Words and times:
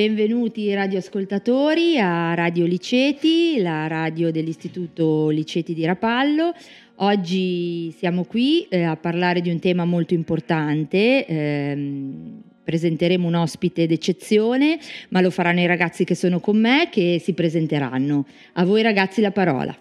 Benvenuti 0.00 0.72
radioascoltatori 0.72 1.98
a 1.98 2.32
Radio 2.32 2.64
Liceti, 2.64 3.60
la 3.60 3.86
radio 3.86 4.30
dell'Istituto 4.30 5.28
Liceti 5.28 5.74
di 5.74 5.84
Rapallo. 5.84 6.54
Oggi 6.94 7.90
siamo 7.90 8.24
qui 8.24 8.66
eh, 8.70 8.82
a 8.84 8.96
parlare 8.96 9.42
di 9.42 9.50
un 9.50 9.58
tema 9.58 9.84
molto 9.84 10.14
importante. 10.14 11.26
Ehm, 11.26 12.42
presenteremo 12.64 13.28
un 13.28 13.34
ospite 13.34 13.86
d'eccezione, 13.86 14.78
ma 15.10 15.20
lo 15.20 15.28
faranno 15.28 15.60
i 15.60 15.66
ragazzi 15.66 16.04
che 16.04 16.14
sono 16.14 16.40
con 16.40 16.58
me 16.58 16.88
che 16.90 17.20
si 17.22 17.34
presenteranno. 17.34 18.24
A 18.54 18.64
voi 18.64 18.80
ragazzi 18.80 19.20
la 19.20 19.32
parola. 19.32 19.76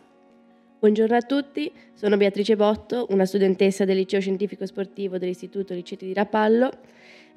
Buongiorno 0.79 1.15
a 1.15 1.21
tutti, 1.21 1.71
sono 1.93 2.17
Beatrice 2.17 2.57
Botto, 2.57 3.07
una 3.11 3.23
studentessa 3.23 3.85
del 3.85 3.95
liceo 3.95 4.19
scientifico 4.19 4.65
sportivo 4.65 5.17
dell'Istituto 5.17 5.73
Liceti 5.73 6.07
di 6.07 6.13
Rapallo 6.13 6.71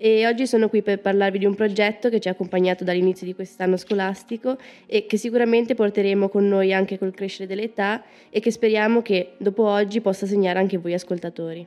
e 0.05 0.27
oggi 0.27 0.49
sono 0.49 0.69
qui 0.69 0.83
per 0.83 0.99
parlarvi 0.99 1.39
di 1.39 1.45
un 1.45 1.55
progetto 1.55 2.09
che 2.09 2.19
ci 2.19 2.27
ha 2.27 2.33
accompagnato 2.33 2.83
dall'inizio 2.83 3.25
di 3.25 3.37
quest'anno 3.37 3.77
scolastico 3.77 4.57
e 4.85 5.07
che 5.07 5.17
sicuramente 5.17 5.77
porteremo 5.77 6.29
con 6.29 6.49
noi 6.49 6.75
anche 6.75 6.99
col 6.99 7.15
crescere 7.15 7.47
dell'età 7.47 8.03
e 8.29 8.41
che 8.41 8.51
speriamo 8.51 9.01
che 9.01 9.35
dopo 9.37 9.63
oggi 9.63 10.01
possa 10.01 10.27
segnare 10.27 10.59
anche 10.59 10.77
voi 10.79 10.95
ascoltatori. 10.95 11.65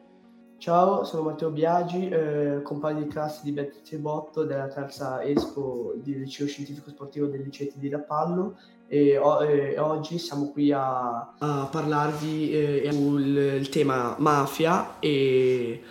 Ciao, 0.58 1.06
sono 1.06 1.30
Matteo 1.30 1.50
Biagi, 1.50 2.10
eh, 2.10 2.62
compagno 2.62 3.04
di 3.04 3.08
classe 3.08 3.40
di 3.46 3.54
Beatrice 3.54 3.96
Botto 4.00 4.44
della 4.44 4.68
terza 4.68 5.24
Espo 5.24 5.94
del 6.04 6.20
Liceo 6.20 6.46
Scientifico 6.46 6.90
Sportivo 6.90 7.28
del 7.28 7.42
Liceti 7.42 7.80
di 7.80 7.88
Rapallo 7.88 8.58
e, 8.88 9.18
o, 9.18 9.46
e, 9.46 9.80
oggi 9.80 10.20
siamo 10.20 10.52
qui 10.52 10.74
a, 10.74 11.36
a 11.38 11.70
parlarvi 11.72 12.52
eh, 12.52 12.90
sul 12.92 13.66
tema 13.70 14.16
mafia 14.20 15.00
e 15.00 15.82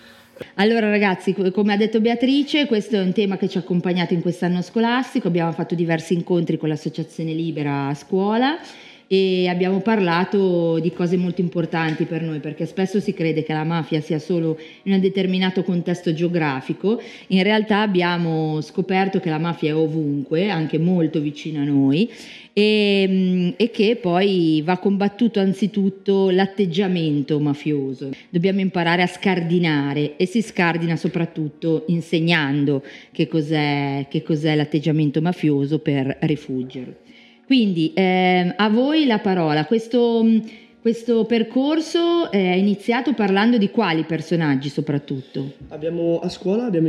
allora 0.55 0.91
ragazzi, 0.91 1.35
come 1.53 1.73
ha 1.73 1.77
detto 1.77 2.01
Beatrice, 2.01 2.67
questo 2.67 2.97
è 2.97 3.01
un 3.01 3.13
tema 3.13 3.37
che 3.37 3.49
ci 3.49 3.57
ha 3.57 3.61
accompagnato 3.61 4.15
in 4.15 4.23
quest'anno 4.23 4.63
scolastico, 4.63 5.29
abbiamo 5.29 5.53
fatto 5.53 5.75
diversi 5.75 6.15
incontri 6.15 6.57
con 6.57 6.69
l'Associazione 6.69 7.33
Libera 7.33 7.89
a 7.89 7.95
scuola 7.95 8.59
e 9.15 9.47
abbiamo 9.47 9.79
parlato 9.79 10.81
di 10.81 10.91
cose 10.93 11.17
molto 11.17 11.41
importanti 11.41 12.05
per 12.05 12.23
noi 12.23 12.41
perché 12.41 12.67
spesso 12.67 12.98
si 12.98 13.15
crede 13.15 13.45
che 13.45 13.53
la 13.53 13.62
mafia 13.62 14.01
sia 14.01 14.19
solo 14.19 14.59
in 14.83 14.93
un 14.93 15.01
determinato 15.01 15.62
contesto 15.62 16.12
geografico, 16.12 17.01
in 17.29 17.45
realtà 17.45 17.81
abbiamo 17.81 18.61
scoperto 18.61 19.21
che 19.21 19.31
la 19.31 19.39
mafia 19.39 19.71
è 19.71 19.75
ovunque, 19.77 20.51
anche 20.51 20.79
molto 20.79 21.21
vicino 21.21 21.61
a 21.61 21.65
noi 21.65 22.11
e, 22.53 23.55
e 23.56 23.71
che 23.71 23.97
poi 24.01 24.62
va 24.65 24.79
combattuto 24.79 25.39
anzitutto 25.39 26.31
l'atteggiamento 26.31 27.39
mafioso. 27.39 28.11
Dobbiamo 28.28 28.61
imparare 28.61 29.03
a 29.03 29.06
scardinare 29.06 30.17
e 30.17 30.27
si 30.27 30.43
scardina 30.43 30.97
soprattutto 30.97 31.84
insegnando 31.87 32.83
che 33.12 33.28
cos'è, 33.28 34.06
che 34.09 34.25
cos'è 34.25 34.56
l'atteggiamento 34.56 35.21
mafioso 35.21 35.78
per 35.78 36.17
rifuggerlo. 36.23 37.03
Quindi 37.47 37.92
eh, 37.95 38.55
a 38.56 38.69
voi 38.70 39.06
la 39.06 39.19
parola. 39.19 39.67
Questo, 39.67 40.25
questo 40.81 41.25
percorso 41.25 42.31
è 42.31 42.37
iniziato 42.37 43.14
parlando 43.14 43.59
di 43.59 43.70
quali 43.70 44.05
personaggi 44.05 44.69
soprattutto? 44.69 45.53
Abbiamo, 45.69 46.20
a 46.20 46.28
scuola 46.28 46.65
abbiamo 46.65 46.89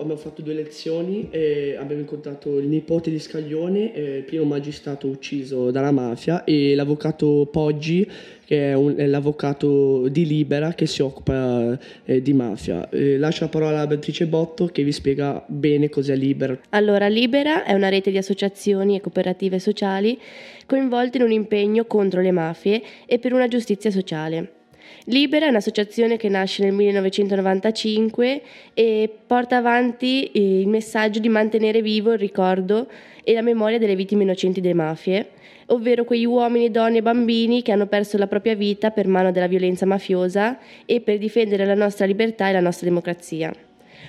abbiamo 0.00 0.20
fatto 0.20 0.42
due 0.42 0.54
lezioni 0.54 1.28
e 1.30 1.76
abbiamo 1.78 2.00
incontrato 2.00 2.58
il 2.58 2.66
nipote 2.66 3.10
di 3.10 3.18
Scaglione, 3.18 3.92
eh, 3.92 4.16
il 4.18 4.24
primo 4.24 4.44
magistrato 4.44 5.08
ucciso 5.08 5.70
dalla 5.70 5.92
mafia, 5.92 6.44
e 6.44 6.74
l'avvocato 6.74 7.48
Poggi, 7.50 8.08
che 8.46 8.70
è, 8.70 8.74
un, 8.74 8.94
è 8.96 9.06
l'avvocato 9.06 10.08
di 10.08 10.24
Libera 10.24 10.72
che 10.72 10.86
si 10.86 11.02
occupa 11.02 11.76
eh, 12.04 12.22
di 12.22 12.32
mafia. 12.32 12.88
Eh, 12.90 13.18
lascio 13.18 13.44
la 13.44 13.50
parola 13.50 13.80
a 13.80 13.86
Beatrice 13.86 14.26
Botto 14.26 14.66
che 14.66 14.84
vi 14.84 14.92
spiega 14.92 15.44
bene 15.48 15.88
cos'è 15.88 16.14
Libera. 16.14 16.56
Allora, 16.70 17.08
Libera 17.08 17.64
è 17.64 17.74
una 17.74 17.88
rete 17.88 18.10
di 18.10 18.18
associazioni 18.18 18.96
e 18.96 19.00
cooperative 19.00 19.58
sociali 19.58 20.18
coinvolte 20.64 21.18
in 21.18 21.24
un 21.24 21.32
impegno 21.32 21.84
contro 21.84 22.20
le 22.20 22.30
mafie 22.30 22.82
e 23.06 23.18
per 23.18 23.32
una 23.32 23.48
giustizia 23.48 23.90
sociale. 23.90 24.55
Libera 25.04 25.46
è 25.46 25.48
un'associazione 25.48 26.16
che 26.16 26.28
nasce 26.28 26.62
nel 26.64 26.72
1995 26.72 28.42
e 28.74 29.18
porta 29.26 29.56
avanti 29.56 30.24
eh, 30.24 30.60
il 30.60 30.68
messaggio 30.68 31.20
di 31.20 31.28
mantenere 31.28 31.82
vivo 31.82 32.12
il 32.12 32.18
ricordo 32.18 32.88
e 33.22 33.32
la 33.32 33.42
memoria 33.42 33.78
delle 33.78 33.96
vittime 33.96 34.22
innocenti 34.22 34.60
delle 34.60 34.74
mafie 34.74 35.30
ovvero 35.66 36.04
quegli 36.04 36.24
uomini, 36.24 36.70
donne 36.70 36.98
e 36.98 37.02
bambini 37.02 37.62
che 37.62 37.72
hanno 37.72 37.86
perso 37.86 38.18
la 38.18 38.26
propria 38.26 38.54
vita 38.54 38.90
per 38.90 39.08
mano 39.08 39.32
della 39.32 39.46
violenza 39.46 39.86
mafiosa 39.86 40.58
e 40.84 41.00
per 41.00 41.18
difendere 41.18 41.64
la 41.64 41.74
nostra 41.74 42.06
libertà 42.06 42.48
e 42.48 42.52
la 42.52 42.60
nostra 42.60 42.86
democrazia. 42.86 43.52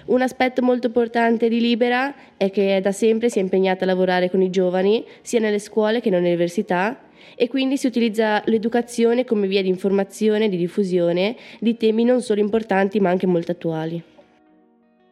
Un 0.06 0.22
aspetto 0.22 0.62
molto 0.62 0.88
importante 0.88 1.50
di 1.50 1.60
Libera 1.60 2.14
è 2.38 2.50
che 2.50 2.80
da 2.82 2.92
sempre 2.92 3.30
si 3.30 3.40
è 3.40 3.42
impegnata 3.42 3.84
a 3.84 3.88
lavorare 3.88 4.30
con 4.30 4.42
i 4.42 4.50
giovani, 4.50 5.04
sia 5.22 5.40
nelle 5.40 5.60
scuole 5.60 6.00
che 6.00 6.10
nelle 6.10 6.28
università, 6.28 6.98
e 7.40 7.48
quindi 7.48 7.78
si 7.78 7.86
utilizza 7.86 8.42
l'educazione 8.46 9.24
come 9.24 9.48
via 9.48 9.62
di 9.62 9.70
informazione 9.70 10.46
e 10.46 10.50
di 10.50 10.58
diffusione 10.58 11.36
di 11.60 11.78
temi 11.78 12.04
non 12.04 12.22
solo 12.22 12.42
importanti 12.42 13.00
ma 13.00 13.12
anche 13.12 13.28
molto 13.28 13.52
attuali. 13.52 14.04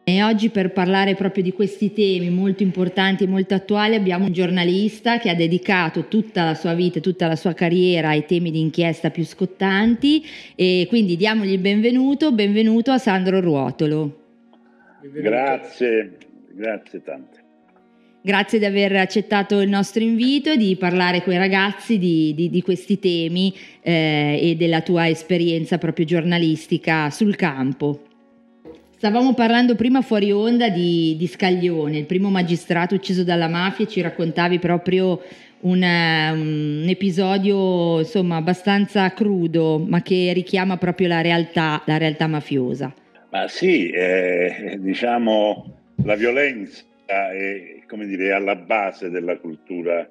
E 0.08 0.22
oggi 0.22 0.50
per 0.50 0.72
parlare 0.72 1.16
proprio 1.16 1.42
di 1.42 1.52
questi 1.52 1.92
temi 1.92 2.30
molto 2.30 2.62
importanti 2.62 3.24
e 3.24 3.26
molto 3.26 3.54
attuali 3.54 3.96
abbiamo 3.96 4.26
un 4.26 4.32
giornalista 4.32 5.18
che 5.18 5.30
ha 5.30 5.34
dedicato 5.34 6.06
tutta 6.06 6.44
la 6.44 6.54
sua 6.54 6.74
vita, 6.74 7.00
tutta 7.00 7.26
la 7.26 7.34
sua 7.34 7.54
carriera 7.54 8.10
ai 8.10 8.24
temi 8.24 8.52
di 8.52 8.60
inchiesta 8.60 9.10
più 9.10 9.24
scottanti 9.24 10.24
e 10.54 10.86
quindi 10.88 11.16
diamogli 11.16 11.52
il 11.52 11.58
benvenuto, 11.58 12.30
benvenuto 12.30 12.92
a 12.92 12.98
Sandro 12.98 13.40
Ruotolo. 13.40 14.22
Benvenuto. 15.00 15.28
Grazie, 15.28 16.16
grazie 16.52 17.02
tante. 17.02 17.35
Grazie 18.26 18.58
di 18.58 18.64
aver 18.64 18.96
accettato 18.96 19.60
il 19.60 19.68
nostro 19.68 20.02
invito 20.02 20.56
di 20.56 20.74
parlare 20.74 21.22
con 21.22 21.32
i 21.32 21.38
ragazzi 21.38 21.96
di, 21.96 22.34
di, 22.34 22.50
di 22.50 22.60
questi 22.60 22.98
temi 22.98 23.54
eh, 23.82 24.36
e 24.42 24.56
della 24.56 24.80
tua 24.80 25.08
esperienza 25.08 25.78
proprio 25.78 26.06
giornalistica 26.06 27.08
sul 27.10 27.36
campo. 27.36 28.02
Stavamo 28.96 29.32
parlando 29.32 29.76
prima 29.76 30.02
fuori 30.02 30.32
onda 30.32 30.68
di, 30.70 31.14
di, 31.16 31.28
Scaglione, 31.28 31.98
il 31.98 32.06
primo 32.06 32.28
magistrato 32.28 32.96
ucciso 32.96 33.22
dalla 33.22 33.46
mafia, 33.46 33.86
ci 33.86 34.00
raccontavi 34.00 34.58
proprio 34.58 35.22
un, 35.60 35.80
un, 35.84 36.84
episodio 36.88 38.00
insomma 38.00 38.38
abbastanza 38.38 39.08
crudo, 39.12 39.78
ma 39.78 40.02
che 40.02 40.32
richiama 40.32 40.76
proprio 40.78 41.06
la 41.06 41.20
realtà, 41.20 41.80
la 41.86 41.96
realtà 41.96 42.26
mafiosa. 42.26 42.92
Ma 43.30 43.46
sì, 43.46 43.88
eh, 43.88 44.78
diciamo 44.80 45.74
la 46.02 46.16
violenza 46.16 46.82
è, 47.06 47.82
come 47.86 48.06
dire, 48.06 48.32
alla 48.32 48.56
base 48.56 49.08
della 49.10 49.38
cultura, 49.38 50.08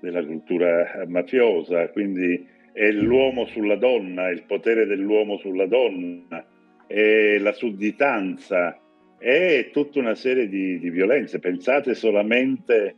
della 0.00 0.24
cultura 0.24 1.04
mafiosa, 1.06 1.88
quindi 1.90 2.48
è 2.72 2.90
l'uomo 2.90 3.44
sulla 3.46 3.76
donna, 3.76 4.30
il 4.30 4.44
potere 4.44 4.86
dell'uomo 4.86 5.36
sulla 5.36 5.66
donna 5.66 6.44
e 6.86 7.38
la 7.38 7.52
sudditanza 7.52 8.78
e 9.18 9.70
tutta 9.72 9.98
una 9.98 10.14
serie 10.14 10.48
di, 10.48 10.78
di, 10.78 10.90
violenze. 10.90 11.38
Pensate 11.38 11.94
solamente 11.94 12.96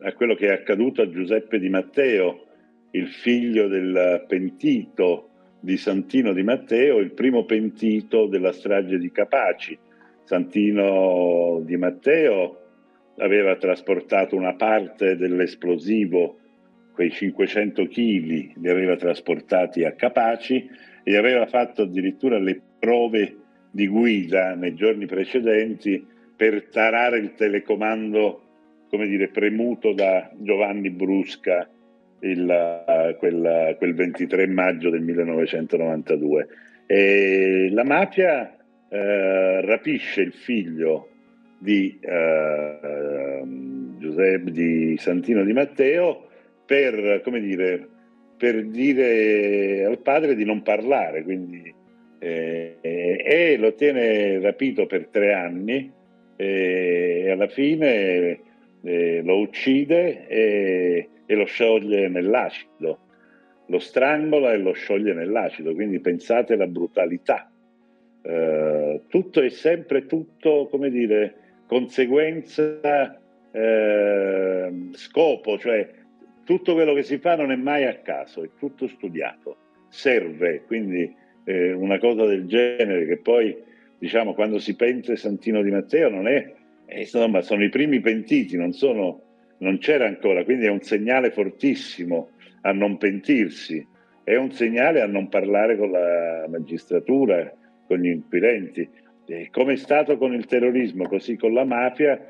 a 0.00 0.12
quello 0.12 0.34
che 0.34 0.48
è 0.48 0.52
accaduto 0.52 1.02
a 1.02 1.08
Giuseppe 1.08 1.58
Di 1.58 1.68
Matteo, 1.68 2.46
il 2.90 3.08
figlio 3.08 3.68
del 3.68 4.24
pentito 4.26 5.28
di 5.60 5.76
Santino 5.76 6.32
Di 6.32 6.42
Matteo, 6.42 6.98
il 6.98 7.12
primo 7.12 7.44
pentito 7.44 8.26
della 8.26 8.52
strage 8.52 8.98
di 8.98 9.10
Capaci. 9.12 9.78
Santino 10.24 11.62
Di 11.64 11.76
Matteo 11.76 12.61
aveva 13.22 13.56
trasportato 13.56 14.36
una 14.36 14.54
parte 14.54 15.16
dell'esplosivo, 15.16 16.38
quei 16.92 17.10
500 17.10 17.86
kg, 17.86 18.52
li 18.56 18.68
aveva 18.68 18.96
trasportati 18.96 19.84
a 19.84 19.92
Capaci 19.92 20.68
e 21.04 21.16
aveva 21.16 21.46
fatto 21.46 21.82
addirittura 21.82 22.38
le 22.38 22.60
prove 22.78 23.36
di 23.70 23.86
guida 23.86 24.54
nei 24.54 24.74
giorni 24.74 25.06
precedenti 25.06 26.04
per 26.36 26.64
tarare 26.64 27.18
il 27.18 27.34
telecomando, 27.34 28.42
come 28.90 29.06
dire, 29.06 29.28
premuto 29.28 29.92
da 29.92 30.30
Giovanni 30.36 30.90
Brusca 30.90 31.68
il, 32.20 33.14
quel, 33.18 33.74
quel, 33.78 33.94
23 33.94 34.46
maggio 34.48 34.90
del 34.90 35.00
1992. 35.00 36.48
E 36.86 37.68
la 37.70 37.84
mafia 37.84 38.56
eh, 38.88 39.60
rapisce 39.60 40.20
il 40.20 40.32
figlio 40.32 41.11
di 41.62 41.96
eh, 42.00 43.42
Giuseppe 43.98 44.50
di 44.50 44.96
Santino 44.98 45.44
di 45.44 45.52
Matteo 45.52 46.26
per, 46.66 47.20
come 47.22 47.40
dire, 47.40 47.88
per 48.36 48.64
dire 48.66 49.84
al 49.84 49.98
padre 49.98 50.34
di 50.34 50.44
non 50.44 50.62
parlare, 50.62 51.22
quindi, 51.22 51.72
eh, 52.18 52.78
e 52.80 53.56
lo 53.58 53.74
tiene 53.74 54.40
rapito 54.40 54.86
per 54.86 55.06
tre 55.06 55.34
anni 55.34 55.92
e 56.34 57.30
alla 57.30 57.46
fine 57.46 58.40
eh, 58.82 59.22
lo 59.22 59.38
uccide 59.38 60.26
e, 60.26 61.08
e, 61.24 61.34
lo 61.36 61.44
scioglie 61.44 62.08
nell'acido, 62.08 62.98
lo 63.66 63.78
strangola 63.78 64.52
e 64.52 64.58
lo 64.58 64.72
scioglie 64.72 65.12
nell'acido, 65.12 65.72
quindi 65.74 66.00
pensate 66.00 66.54
alla 66.54 66.66
brutalità. 66.66 67.48
Eh, 68.24 69.02
tutto 69.06 69.40
è 69.40 69.48
sempre 69.48 70.06
tutto, 70.06 70.66
come 70.68 70.90
dire, 70.90 71.41
conseguenza 71.66 73.20
eh, 73.50 74.72
scopo, 74.92 75.58
cioè 75.58 75.88
tutto 76.44 76.74
quello 76.74 76.94
che 76.94 77.02
si 77.02 77.18
fa 77.18 77.36
non 77.36 77.52
è 77.52 77.56
mai 77.56 77.84
a 77.86 77.96
caso, 77.96 78.42
è 78.42 78.50
tutto 78.58 78.88
studiato, 78.88 79.56
serve, 79.88 80.62
quindi 80.66 81.14
eh, 81.44 81.72
una 81.72 81.98
cosa 81.98 82.24
del 82.26 82.46
genere 82.46 83.06
che 83.06 83.18
poi, 83.18 83.56
diciamo, 83.98 84.34
quando 84.34 84.58
si 84.58 84.74
pensa 84.74 85.14
Santino 85.16 85.62
Di 85.62 85.70
Matteo 85.70 86.08
non 86.08 86.26
è, 86.26 86.52
eh, 86.86 87.00
insomma, 87.00 87.42
sono 87.42 87.62
i 87.64 87.68
primi 87.68 88.00
pentiti, 88.00 88.56
non, 88.56 88.72
sono, 88.72 89.22
non 89.58 89.78
c'era 89.78 90.06
ancora, 90.06 90.44
quindi 90.44 90.66
è 90.66 90.70
un 90.70 90.82
segnale 90.82 91.30
fortissimo 91.30 92.30
a 92.62 92.72
non 92.72 92.96
pentirsi, 92.98 93.86
è 94.24 94.36
un 94.36 94.52
segnale 94.52 95.00
a 95.00 95.06
non 95.06 95.28
parlare 95.28 95.76
con 95.76 95.90
la 95.90 96.46
magistratura, 96.48 97.52
con 97.86 97.98
gli 97.98 98.08
inquirenti. 98.08 98.88
Come 99.50 99.74
è 99.74 99.76
stato 99.76 100.16
con 100.16 100.34
il 100.34 100.46
terrorismo, 100.46 101.08
così 101.08 101.36
con 101.36 101.52
la 101.52 101.64
mafia, 101.64 102.20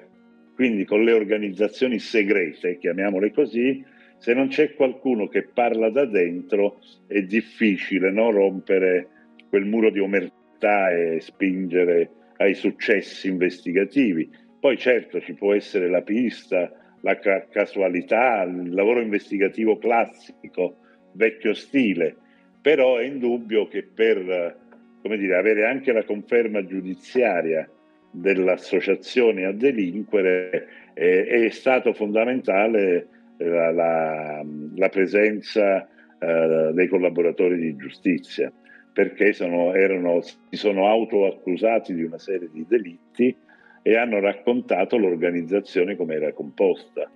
quindi 0.54 0.84
con 0.84 1.02
le 1.02 1.12
organizzazioni 1.12 1.98
segrete, 1.98 2.78
chiamiamole 2.78 3.32
così, 3.32 3.84
se 4.18 4.34
non 4.34 4.48
c'è 4.48 4.74
qualcuno 4.74 5.26
che 5.26 5.42
parla 5.42 5.90
da 5.90 6.04
dentro 6.04 6.78
è 7.08 7.22
difficile 7.22 8.12
no? 8.12 8.30
rompere 8.30 9.08
quel 9.48 9.64
muro 9.64 9.90
di 9.90 9.98
omertà 9.98 10.90
e 10.90 11.20
spingere 11.20 12.10
ai 12.36 12.54
successi 12.54 13.28
investigativi. 13.28 14.30
Poi 14.60 14.76
certo 14.78 15.20
ci 15.20 15.34
può 15.34 15.54
essere 15.54 15.88
la 15.88 16.02
pista, 16.02 16.70
la 17.00 17.18
ca- 17.18 17.48
casualità, 17.48 18.42
il 18.44 18.72
lavoro 18.72 19.00
investigativo 19.00 19.76
classico, 19.76 20.76
vecchio 21.14 21.52
stile, 21.54 22.14
però 22.60 22.98
è 22.98 23.04
indubbio 23.04 23.66
che 23.66 23.82
per 23.82 24.60
come 25.02 25.18
dire, 25.18 25.36
avere 25.36 25.66
anche 25.66 25.92
la 25.92 26.04
conferma 26.04 26.64
giudiziaria 26.64 27.68
dell'associazione 28.10 29.44
a 29.44 29.52
delinquere 29.52 30.68
eh, 30.94 31.26
è 31.26 31.50
stato 31.50 31.92
fondamentale 31.92 33.08
la, 33.38 33.72
la, 33.72 34.44
la 34.76 34.88
presenza 34.88 35.88
eh, 36.18 36.70
dei 36.72 36.88
collaboratori 36.88 37.58
di 37.58 37.76
giustizia 37.76 38.52
perché 38.92 39.32
sono, 39.32 39.74
erano, 39.74 40.20
si 40.20 40.36
sono 40.50 40.86
autoaccusati 40.86 41.94
di 41.94 42.04
una 42.04 42.18
serie 42.18 42.50
di 42.52 42.64
delitti 42.68 43.34
e 43.80 43.96
hanno 43.96 44.20
raccontato 44.20 44.96
l'organizzazione 44.98 45.96
come 45.96 46.14
era 46.14 46.32
composta. 46.32 47.10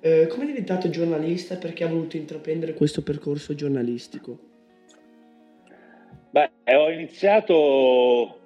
Eh, 0.00 0.26
come 0.28 0.44
è 0.44 0.46
diventato 0.46 0.88
giornalista 0.88 1.54
e 1.54 1.58
perché 1.58 1.84
ha 1.84 1.88
voluto 1.88 2.16
intraprendere 2.16 2.72
questo 2.72 3.02
percorso 3.02 3.54
giornalistico? 3.54 4.49
Beh, 6.32 6.48
ho 6.76 6.90
iniziato 6.90 8.38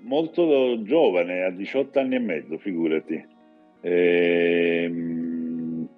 molto 0.00 0.82
giovane, 0.82 1.44
a 1.44 1.50
18 1.50 1.98
anni 1.98 2.16
e 2.16 2.18
mezzo, 2.18 2.58
figurati. 2.58 3.24
Ehm, 3.80 5.88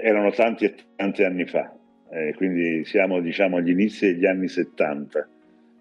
erano 0.00 0.30
tanti 0.30 0.66
e 0.66 0.74
tanti 0.94 1.24
anni 1.24 1.44
fa, 1.44 1.76
eh, 2.10 2.34
quindi 2.36 2.84
siamo 2.84 3.20
diciamo 3.20 3.56
agli 3.56 3.70
inizi 3.70 4.12
degli 4.12 4.26
anni 4.26 4.46
70. 4.46 5.28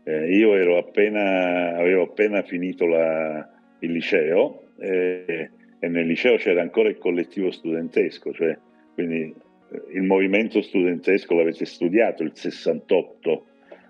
Eh, 0.06 0.36
io 0.36 0.78
appena, 0.78 1.78
avevo 1.78 2.04
appena 2.04 2.42
finito 2.42 2.88
la, 2.88 3.48
il 3.80 3.92
liceo 3.92 4.70
eh, 4.80 5.50
e 5.80 5.88
nel 5.88 6.08
liceo 6.08 6.38
c'era 6.38 6.62
ancora 6.62 6.90
il 6.90 6.98
collettivo 6.98 7.52
studentesco, 7.52 8.34
cioè, 8.34 8.58
quindi 8.96 9.34
eh, 9.72 9.82
il 9.94 10.04
movimento 10.04 10.62
studentesco 10.62 11.36
l'avete 11.36 11.66
studiato, 11.66 12.24
il 12.24 12.32
68, 12.34 13.46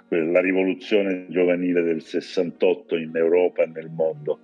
la 0.09 0.41
rivoluzione 0.41 1.25
giovanile 1.29 1.81
del 1.81 2.01
68 2.01 2.97
in 2.97 3.15
Europa 3.15 3.63
e 3.63 3.67
nel 3.67 3.89
mondo. 3.89 4.39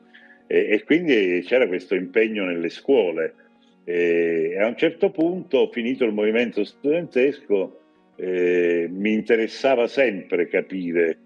E, 0.48 0.68
e 0.70 0.84
quindi 0.84 1.44
c'era 1.46 1.68
questo 1.68 1.96
impegno 1.96 2.46
nelle 2.46 2.70
scuole. 2.70 3.34
E 3.84 4.58
a 4.60 4.68
un 4.68 4.76
certo 4.78 5.12
punto, 5.12 5.70
finito 5.72 6.06
il 6.06 6.14
movimento 6.14 6.64
studentesco, 6.64 7.80
eh, 8.16 8.88
mi 8.90 9.14
interessava 9.14 9.88
sempre 9.88 10.48
capire 10.48 11.18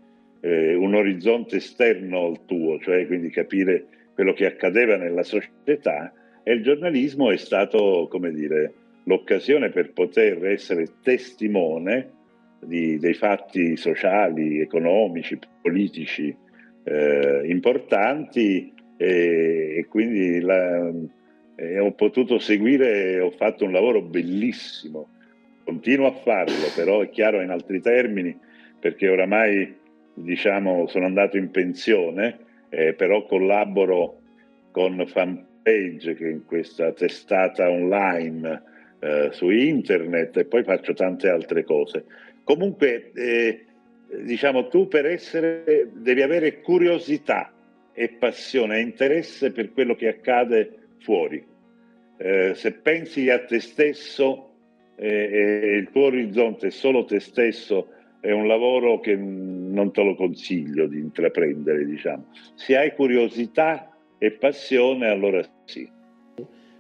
eh, 0.42 0.74
un 0.74 0.96
orizzonte 0.96 1.58
esterno 1.58 2.26
al 2.26 2.46
tuo, 2.46 2.80
cioè 2.80 3.06
quindi 3.08 3.30
capire 3.30 3.86
quello 4.14 4.34
che 4.34 4.46
accadeva 4.46 4.98
nella 4.98 5.24
società 5.24 6.14
e 6.44 6.54
il 6.54 6.64
giornalismo 6.64 7.32
è 7.32 7.38
stato, 7.38 8.08
come 8.10 8.32
dire, 8.32 8.74
l'occasione 9.04 9.70
per 9.70 9.94
poter 9.94 10.46
essere 10.46 10.88
testimone 11.04 12.12
di, 12.60 12.98
dei 13.00 13.14
fatti 13.14 13.76
sociali, 13.78 14.60
economici, 14.60 15.40
politici 15.62 16.36
eh, 16.84 17.42
importanti 17.46 18.74
e, 18.98 19.76
e 19.78 19.86
quindi 19.88 20.40
la, 20.40 20.92
eh, 21.56 21.80
ho 21.80 21.92
potuto 21.92 22.40
seguire, 22.40 23.20
ho 23.20 23.32
fatto 23.32 23.66
un 23.66 23.72
lavoro 23.72 24.02
bellissimo, 24.02 25.10
continuo 25.64 26.08
a 26.08 26.14
farlo, 26.14 26.68
però 26.76 27.02
è 27.02 27.10
chiaro 27.10 27.42
in 27.42 27.50
altri 27.50 27.82
termini 27.82 28.38
perché 28.80 29.10
oramai 29.10 29.76
diciamo 30.14 30.88
sono 30.88 31.06
andato 31.06 31.38
in 31.38 31.52
pensione, 31.52 32.40
eh, 32.70 32.94
però 32.94 33.26
collaboro 33.26 34.20
con 34.72 35.04
fanpage 35.06 36.16
che 36.16 36.28
in 36.28 36.46
questa 36.46 36.92
testata 36.94 37.70
online 37.70 38.64
eh, 39.00 39.30
su 39.32 39.50
internet 39.50 40.38
e 40.38 40.46
poi 40.46 40.64
faccio 40.64 40.94
tante 40.94 41.30
altre 41.30 41.64
cose. 41.64 42.06
Comunque, 42.50 43.12
eh, 43.14 43.66
diciamo, 44.24 44.70
tu 44.70 44.88
per 44.88 45.06
essere 45.06 45.92
devi 45.94 46.24
avere 46.24 46.62
curiosità 46.62 47.54
e 47.94 48.10
passione 48.10 48.78
e 48.78 48.82
interesse 48.82 49.52
per 49.52 49.72
quello 49.72 49.94
che 49.94 50.08
accade 50.08 50.88
fuori. 50.98 51.46
Eh, 52.18 52.54
se 52.56 52.72
pensi 52.72 53.30
a 53.30 53.46
te 53.46 53.60
stesso 53.60 54.56
eh, 54.96 55.76
il 55.80 55.92
tuo 55.92 56.06
orizzonte 56.06 56.68
è 56.68 56.72
solo 56.72 57.06
te 57.06 57.20
stesso, 57.20 57.90
è 58.20 58.32
un 58.32 58.48
lavoro 58.48 59.00
che 59.00 59.16
non 59.16 59.92
te 59.92 60.02
lo 60.02 60.16
consiglio 60.16 60.88
di 60.88 60.98
intraprendere, 60.98 61.86
diciamo. 61.86 62.32
Se 62.56 62.76
hai 62.76 62.96
curiosità 62.96 63.96
e 64.18 64.32
passione, 64.32 65.08
allora 65.08 65.40
sì. 65.66 65.88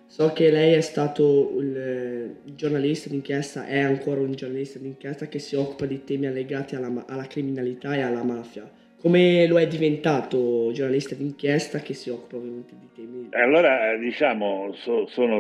So 0.09 0.33
che 0.33 0.49
lei 0.49 0.73
è 0.73 0.81
stato 0.81 1.53
il 1.59 2.37
giornalista 2.55 3.09
d'inchiesta, 3.09 3.67
è 3.67 3.79
ancora 3.79 4.21
un 4.21 4.31
giornalista 4.31 4.79
d'inchiesta 4.79 5.27
che 5.27 5.37
si 5.37 5.55
occupa 5.55 5.85
di 5.85 6.03
temi 6.03 6.27
legati 6.33 6.75
alla, 6.75 7.05
alla 7.07 7.27
criminalità 7.27 7.93
e 7.93 8.01
alla 8.01 8.23
mafia. 8.23 8.67
Come 8.99 9.45
lo 9.45 9.59
è 9.59 9.67
diventato 9.67 10.71
giornalista 10.71 11.13
d'inchiesta 11.13 11.81
che 11.81 11.93
si 11.93 12.09
occupa 12.09 12.37
ovviamente 12.37 12.73
di 12.79 12.89
temi? 12.95 13.27
Allora, 13.33 13.95
diciamo, 13.97 14.73
so, 14.73 15.05
sono, 15.05 15.35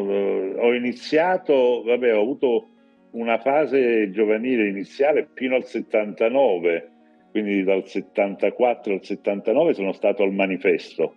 ho 0.57 0.73
iniziato, 0.75 1.81
vabbè, 1.83 2.15
ho 2.15 2.21
avuto 2.21 2.67
una 3.13 3.39
fase 3.39 4.11
giovanile 4.11 4.67
iniziale 4.67 5.29
fino 5.33 5.55
al 5.55 5.65
79, 5.65 6.89
quindi 7.31 7.63
dal 7.63 7.87
74 7.87 8.93
al 8.93 9.03
79 9.03 9.73
sono 9.73 9.93
stato 9.93 10.21
al 10.21 10.31
Manifesto, 10.31 11.15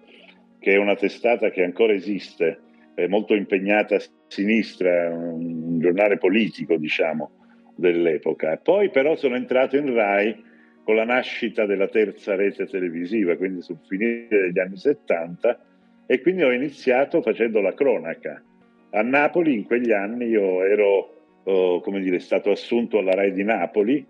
che 0.59 0.73
è 0.73 0.77
una 0.79 0.97
testata 0.97 1.51
che 1.51 1.63
ancora 1.63 1.93
esiste 1.93 2.47
eh, 2.47 2.72
molto 3.09 3.35
impegnata 3.35 3.99
sinistra, 4.29 5.11
un 5.11 5.79
giornale 5.81 6.19
politico, 6.19 6.77
diciamo, 6.77 7.31
dell'epoca. 7.75 8.57
Poi 8.57 8.91
però 8.91 9.17
sono 9.17 9.37
entrato 9.37 9.77
in 9.77 9.93
RAI 9.93 10.51
con 10.85 10.97
la 10.97 11.05
nascita 11.05 11.65
della 11.65 11.89
terza 11.89 12.35
rete 12.35 12.67
televisiva, 12.67 13.37
quindi 13.37 13.63
sul 13.63 13.79
finire 13.87 14.29
degli 14.29 14.59
anni 14.59 14.77
70, 14.77 15.61
e 16.07 16.21
quindi 16.21 16.43
ho 16.43 16.53
iniziato 16.53 17.23
facendo 17.23 17.61
la 17.61 17.75
cronaca. 17.75 18.43
A 18.91 19.03
Napoli 19.03 19.55
in 19.55 19.65
quegli 19.65 19.93
anni 19.93 20.27
io 20.27 20.63
ero, 20.65 21.41
oh, 21.45 21.81
come 21.81 22.01
dire, 22.01 22.19
stato 22.19 22.51
assunto 22.51 22.99
alla 22.99 23.15
RAI 23.15 23.33
di 23.33 23.45
Napoli, 23.45 24.07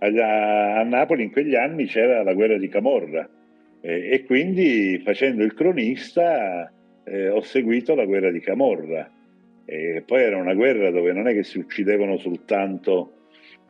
a, 0.00 0.82
Napoli 0.82 1.24
in 1.24 1.32
quegli 1.32 1.56
anni 1.56 1.86
c'era 1.86 2.22
la 2.22 2.34
guerra 2.34 2.56
di 2.56 2.68
Camorra 2.68 3.28
e, 3.80 4.10
e 4.12 4.24
quindi 4.24 5.00
facendo 5.04 5.42
il 5.42 5.54
cronista 5.54 6.72
eh, 7.10 7.28
ho 7.28 7.40
seguito 7.40 7.94
la 7.94 8.04
guerra 8.04 8.30
di 8.30 8.40
Camorra. 8.40 9.10
E 9.64 10.02
poi 10.06 10.22
era 10.22 10.38
una 10.38 10.54
guerra 10.54 10.90
dove 10.90 11.12
non 11.12 11.28
è 11.28 11.34
che 11.34 11.42
si 11.42 11.58
uccidevano 11.58 12.16
soltanto 12.16 13.12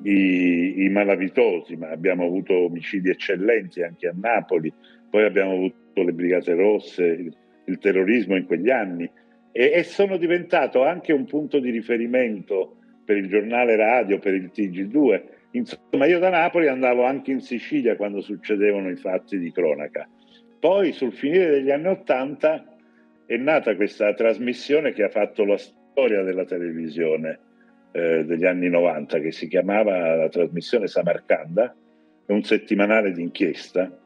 i, 0.02 0.84
i 0.84 0.88
malavitosi, 0.88 1.76
ma 1.76 1.90
abbiamo 1.90 2.24
avuto 2.24 2.54
omicidi 2.54 3.10
eccellenti 3.10 3.82
anche 3.82 4.06
a 4.06 4.14
Napoli, 4.14 4.72
poi 5.10 5.24
abbiamo 5.24 5.52
avuto 5.52 6.02
le 6.02 6.12
Brigate 6.12 6.54
Rosse, 6.54 7.04
il, 7.04 7.34
il 7.64 7.78
terrorismo 7.78 8.36
in 8.36 8.46
quegli 8.46 8.70
anni 8.70 9.10
e, 9.50 9.72
e, 9.74 9.82
sono 9.82 10.16
diventato 10.18 10.84
anche 10.84 11.12
un 11.12 11.24
punto 11.24 11.58
di 11.58 11.70
riferimento 11.70 12.76
per 13.04 13.16
il 13.16 13.28
giornale 13.28 13.74
radio, 13.74 14.18
per 14.18 14.34
il 14.34 14.52
TG2. 14.54 15.22
Insomma, 15.52 16.06
io 16.06 16.18
da 16.18 16.28
Napoli 16.28 16.68
andavo 16.68 17.04
anche 17.04 17.32
in 17.32 17.40
Sicilia 17.40 17.96
quando 17.96 18.20
succedevano 18.20 18.90
i 18.90 18.96
fatti 18.96 19.38
di 19.38 19.50
cronaca. 19.50 20.08
Poi 20.60 20.92
sul 20.92 21.12
finire 21.12 21.50
degli 21.50 21.70
anni 21.70 21.88
Ottanta 21.88 22.76
è 23.28 23.36
nata 23.36 23.76
questa 23.76 24.14
trasmissione 24.14 24.92
che 24.92 25.02
ha 25.02 25.10
fatto 25.10 25.44
la 25.44 25.58
storia 25.58 26.22
della 26.22 26.46
televisione 26.46 27.38
eh, 27.92 28.24
degli 28.24 28.46
anni 28.46 28.70
90, 28.70 29.20
che 29.20 29.32
si 29.32 29.48
chiamava 29.48 30.14
la 30.14 30.28
trasmissione 30.30 30.86
Samarcanda, 30.86 31.76
è 32.24 32.32
un 32.32 32.42
settimanale 32.42 33.12
d'inchiesta. 33.12 33.96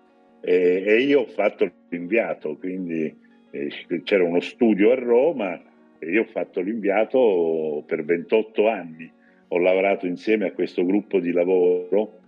E, 0.41 0.83
e 0.85 1.01
io 1.03 1.21
ho 1.21 1.27
fatto 1.27 1.71
l'inviato, 1.89 2.57
quindi 2.57 3.17
eh, 3.53 4.03
c'era 4.03 4.25
uno 4.25 4.41
studio 4.41 4.91
a 4.91 4.97
Roma 4.97 5.63
io 6.07 6.23
ho 6.23 6.27
fatto 6.27 6.61
l'inviato 6.61 7.85
per 7.87 8.05
28 8.05 8.69
anni, 8.69 9.11
ho 9.49 9.59
lavorato 9.59 10.07
insieme 10.07 10.47
a 10.47 10.53
questo 10.53 10.85
gruppo 10.85 11.21
di 11.21 11.31
lavoro 11.31 12.19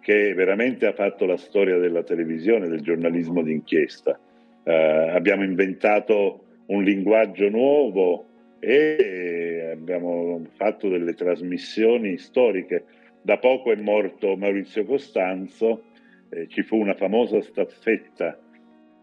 che 0.00 0.32
veramente 0.32 0.86
ha 0.86 0.92
fatto 0.92 1.26
la 1.26 1.36
storia 1.36 1.76
della 1.76 2.02
televisione, 2.02 2.68
del 2.68 2.80
giornalismo 2.80 3.42
d'inchiesta. 3.42 4.18
Eh, 4.70 5.10
abbiamo 5.10 5.42
inventato 5.42 6.44
un 6.66 6.84
linguaggio 6.84 7.48
nuovo 7.48 8.26
e 8.60 9.70
abbiamo 9.72 10.46
fatto 10.54 10.88
delle 10.88 11.14
trasmissioni 11.14 12.16
storiche. 12.18 12.84
Da 13.20 13.38
poco 13.38 13.72
è 13.72 13.76
morto 13.76 14.36
Maurizio 14.36 14.84
Costanzo, 14.84 15.86
eh, 16.30 16.46
ci 16.46 16.62
fu 16.62 16.76
una 16.76 16.94
famosa 16.94 17.40
staffetta 17.42 18.38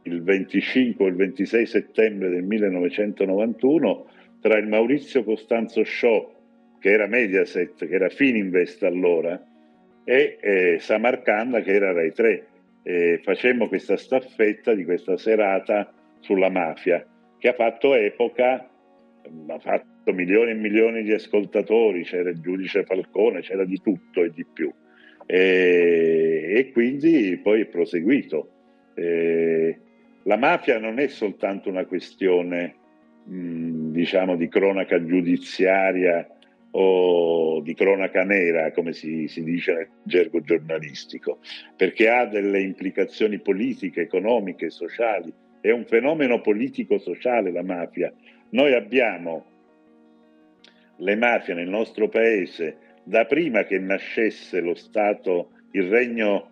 il 0.03 0.23
25 0.23 1.03
o 1.03 1.07
il 1.09 1.15
26 1.15 1.65
settembre 1.65 2.29
del 2.29 2.43
1991 2.43 4.09
tra 4.39 4.57
il 4.57 4.67
Maurizio 4.67 5.25
Costanzo 5.25 5.83
Show, 5.83 6.33
che 6.79 6.91
era 6.91 7.07
Mediaset, 7.07 7.85
che 7.85 7.93
era 7.93 8.07
Fininvest 8.07 8.83
allora, 8.83 9.37
e 10.05 10.37
eh, 10.39 10.77
Samarcanda, 10.79 11.59
che 11.59 11.73
era 11.73 11.91
Rai 11.91 12.13
3. 12.13 12.47
E 12.89 13.19
facemmo 13.21 13.67
questa 13.67 13.97
staffetta 13.97 14.73
di 14.73 14.85
questa 14.85 15.17
serata 15.17 15.93
sulla 16.21 16.49
mafia, 16.49 17.05
che 17.37 17.49
ha 17.49 17.53
fatto 17.53 17.93
epoca, 17.93 18.65
ha 19.47 19.59
fatto 19.59 20.13
milioni 20.13 20.51
e 20.51 20.53
milioni 20.53 21.03
di 21.03 21.11
ascoltatori, 21.11 22.03
c'era 22.03 22.29
il 22.29 22.39
giudice 22.39 22.85
Falcone, 22.85 23.41
c'era 23.41 23.65
di 23.65 23.81
tutto 23.81 24.23
e 24.23 24.31
di 24.31 24.45
più. 24.45 24.71
E, 25.25 26.45
e 26.55 26.71
quindi 26.71 27.37
poi 27.43 27.63
è 27.63 27.65
proseguito. 27.65 28.51
E, 28.95 29.79
la 30.23 30.37
mafia 30.37 30.79
non 30.79 30.99
è 30.99 31.09
soltanto 31.09 31.67
una 31.67 31.83
questione, 31.83 32.73
mh, 33.25 33.91
diciamo, 33.91 34.37
di 34.37 34.47
cronaca 34.47 35.03
giudiziaria 35.03 36.25
o 36.79 37.59
di 37.61 37.73
cronaca 37.73 38.23
nera, 38.23 38.71
come 38.71 38.93
si, 38.93 39.27
si, 39.27 39.43
dice 39.43 39.73
nel 39.73 39.87
gergo 40.03 40.41
giornalistico, 40.41 41.39
perché 41.75 42.07
ha 42.07 42.25
delle 42.27 42.61
implicazioni 42.61 43.39
politiche, 43.39 44.01
economiche, 44.01 44.69
sociali. 44.69 45.33
È 45.59 45.71
un 45.71 45.85
fenomeno 45.85 46.39
politico-sociale 46.39 47.51
la 47.51 47.63
mafia. 47.63 48.13
Noi 48.49 48.73
abbiamo 48.75 49.45
le 50.97 51.15
mafie 51.15 51.55
nel 51.55 51.67
nostro 51.67 52.09
paese 52.09 52.77
da 53.03 53.25
prima 53.25 53.63
che 53.63 53.79
nascesse 53.79 54.61
lo 54.61 54.75
Stato, 54.75 55.51
il 55.71 55.89
regno 55.89 56.51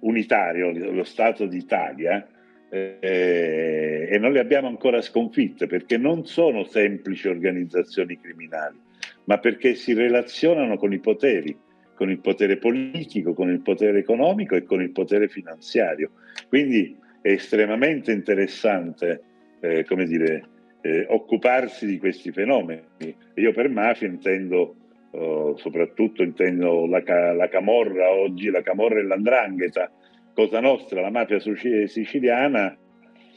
unitario, 0.00 0.70
lo 0.70 1.04
Stato 1.04 1.46
d'Italia, 1.46 2.24
eh, 2.70 4.08
e 4.10 4.18
non 4.18 4.30
le 4.30 4.38
abbiamo 4.38 4.68
ancora 4.68 5.00
sconfitte 5.00 5.66
perché 5.66 5.96
non 5.96 6.26
sono 6.26 6.64
semplici 6.64 7.26
organizzazioni 7.28 8.18
criminali, 8.20 8.78
ma 9.24 9.38
perché 9.38 9.74
si 9.74 9.92
relazionano 9.92 10.76
con 10.76 10.92
i 10.92 10.98
poteri, 10.98 11.56
con 11.94 12.10
il 12.10 12.20
potere 12.20 12.56
politico, 12.56 13.32
con 13.34 13.50
il 13.50 13.60
potere 13.60 13.98
economico 13.98 14.54
e 14.56 14.64
con 14.64 14.82
il 14.82 14.90
potere 14.90 15.28
finanziario. 15.28 16.10
Quindi 16.48 16.96
è 17.20 17.30
estremamente 17.30 18.12
interessante, 18.12 19.22
eh, 19.60 19.84
come 19.84 20.04
dire, 20.04 20.48
eh, 20.82 21.06
occuparsi 21.08 21.86
di 21.86 21.98
questi 21.98 22.30
fenomeni. 22.32 22.82
Io 23.36 23.52
per 23.52 23.68
mafia 23.68 24.08
intendo 24.08 24.76
Uh, 25.14 25.54
soprattutto 25.58 26.24
intendo 26.24 26.86
la, 26.86 27.00
la, 27.34 27.48
camorra 27.48 28.10
oggi, 28.10 28.50
la 28.50 28.62
camorra 28.62 28.98
e 28.98 29.04
l'andrangheta, 29.04 29.88
Cosa 30.34 30.58
Nostra, 30.58 31.02
la 31.02 31.10
mafia 31.10 31.38
siciliana, 31.38 32.76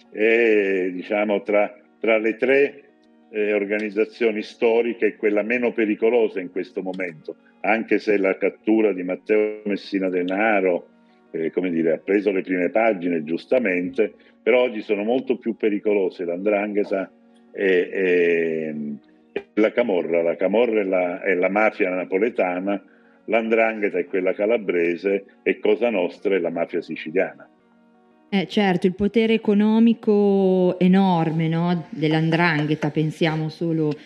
è 0.10 0.90
diciamo, 0.92 1.44
tra, 1.44 1.72
tra 2.00 2.18
le 2.18 2.36
tre 2.36 2.87
eh, 3.30 3.54
organizzazioni 3.54 4.42
storiche 4.42 5.16
quella 5.16 5.44
meno 5.44 5.72
pericolosa 5.72 6.40
in 6.40 6.52
questo 6.52 6.82
momento, 6.82 7.36
anche 7.62 8.00
se 8.00 8.18
la 8.18 8.38
cattura 8.38 8.94
di 8.94 9.04
Matteo 9.04 9.62
Messina 9.66 10.10
Denaro 10.10 10.90
eh, 11.32 11.52
come 11.52 11.70
dire, 11.70 11.94
ha 11.94 11.98
preso 11.98 12.32
le 12.32 12.42
prime 12.42 12.70
pagine 12.70 13.24
giustamente, 13.24 14.14
però 14.42 14.62
oggi 14.62 14.82
sono 14.82 15.04
molto 15.04 15.38
più 15.38 15.56
pericolose 15.56 16.24
l'andrangheta 16.24 17.12
e, 17.52 17.90
e, 17.92 18.76
e 19.32 19.46
la 19.56 19.72
camorra. 19.72 20.22
La 20.22 20.36
camorra 20.36 20.80
è 20.80 20.84
la, 20.84 21.22
è 21.22 21.34
la 21.34 21.50
mafia 21.50 21.90
napoletana 21.90 22.82
l'andrangheta 23.28 23.98
è 23.98 24.06
quella 24.06 24.34
calabrese 24.34 25.26
e 25.44 25.60
Cosa 25.60 25.90
Nostra 25.90 26.36
è 26.36 26.40
la 26.40 26.50
mafia 26.50 26.82
siciliana. 26.82 27.48
Eh, 28.30 28.46
certo, 28.50 28.88
il 28.88 28.94
potere 28.94 29.34
economico 29.34 30.78
enorme 30.80 31.48
no? 31.48 31.86
dell'andrangheta, 31.92 32.90
pensiamo 32.90 33.48
solo 33.48 33.98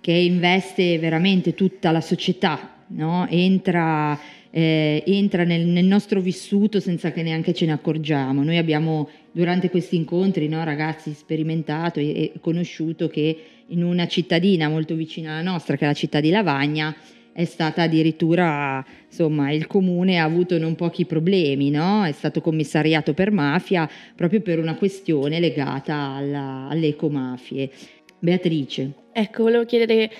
che 0.00 0.12
investe 0.12 0.98
veramente 0.98 1.54
tutta 1.54 1.92
la 1.92 2.00
società, 2.00 2.82
no? 2.88 3.28
entra, 3.30 4.18
eh, 4.50 5.04
entra 5.06 5.44
nel, 5.44 5.64
nel, 5.64 5.84
nostro 5.84 6.20
vissuto 6.20 6.80
senza 6.80 7.12
che 7.12 7.22
neanche 7.22 7.54
ce 7.54 7.66
ne 7.66 7.72
accorgiamo. 7.72 8.42
Noi 8.42 8.56
abbiamo 8.56 9.08
durante 9.30 9.70
questi 9.70 9.94
incontri, 9.94 10.48
no, 10.48 10.64
ragazzi, 10.64 11.12
sperimentato 11.12 12.00
e, 12.00 12.10
e 12.10 12.32
conosciuto 12.40 13.06
che 13.06 13.44
in 13.68 13.84
una 13.84 14.08
cittadina 14.08 14.68
molto 14.68 14.96
vicina 14.96 15.34
alla 15.34 15.50
nostra, 15.52 15.76
che 15.76 15.84
è 15.84 15.86
la 15.86 15.94
città 15.94 16.18
di 16.18 16.30
Lavagna, 16.30 16.92
è 17.38 17.44
stata 17.44 17.82
addirittura, 17.82 18.84
insomma, 19.06 19.52
il 19.52 19.68
comune 19.68 20.18
ha 20.18 20.24
avuto 20.24 20.58
non 20.58 20.74
pochi 20.74 21.04
problemi, 21.04 21.70
no? 21.70 22.04
È 22.04 22.10
stato 22.10 22.40
commissariato 22.40 23.14
per 23.14 23.30
mafia 23.30 23.88
proprio 24.16 24.40
per 24.40 24.58
una 24.58 24.74
questione 24.74 25.38
legata 25.38 25.94
alla, 25.94 26.66
alle 26.68 26.88
ecomafie. 26.88 27.70
Beatrice. 28.18 28.92
Ecco, 29.12 29.44
volevo 29.44 29.64
chiedere, 29.66 30.10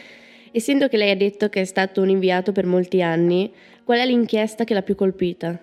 essendo 0.52 0.86
che 0.86 0.96
lei 0.96 1.10
ha 1.10 1.16
detto 1.16 1.48
che 1.48 1.62
è 1.62 1.64
stato 1.64 2.02
un 2.02 2.08
inviato 2.08 2.52
per 2.52 2.66
molti 2.66 3.02
anni, 3.02 3.52
qual 3.82 3.98
è 3.98 4.06
l'inchiesta 4.06 4.62
che 4.62 4.74
l'ha 4.74 4.82
più 4.82 4.94
colpita? 4.94 5.60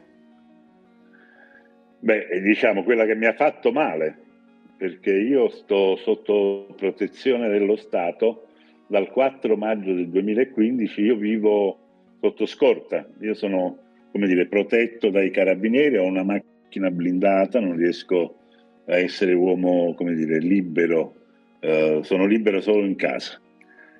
Beh, 2.00 2.42
diciamo 2.44 2.84
quella 2.84 3.06
che 3.06 3.16
mi 3.16 3.28
ha 3.28 3.34
fatto 3.34 3.72
male, 3.72 4.14
perché 4.76 5.12
io 5.12 5.48
sto 5.48 5.96
sotto 6.04 6.68
protezione 6.76 7.48
dello 7.48 7.78
Stato 7.78 8.45
dal 8.88 9.10
4 9.10 9.58
maggio 9.58 9.94
del 9.94 10.10
2015 10.10 11.02
io 11.02 11.16
vivo 11.16 11.78
sotto 12.22 12.46
scorta, 12.46 13.08
io 13.20 13.34
sono 13.34 13.80
come 14.12 14.28
dire, 14.28 14.48
protetto 14.48 15.10
dai 15.10 15.30
carabinieri, 15.30 15.98
ho 15.98 16.06
una 16.06 16.24
macchina 16.24 16.90
blindata, 16.90 17.60
non 17.60 17.76
riesco 17.76 18.38
a 18.86 18.98
essere 18.98 19.34
uomo 19.34 19.94
come 19.94 20.14
dire, 20.14 20.40
libero, 20.40 21.16
eh, 21.60 22.00
sono 22.04 22.26
libero 22.26 22.62
solo 22.62 22.86
in 22.86 22.96
casa. 22.96 23.40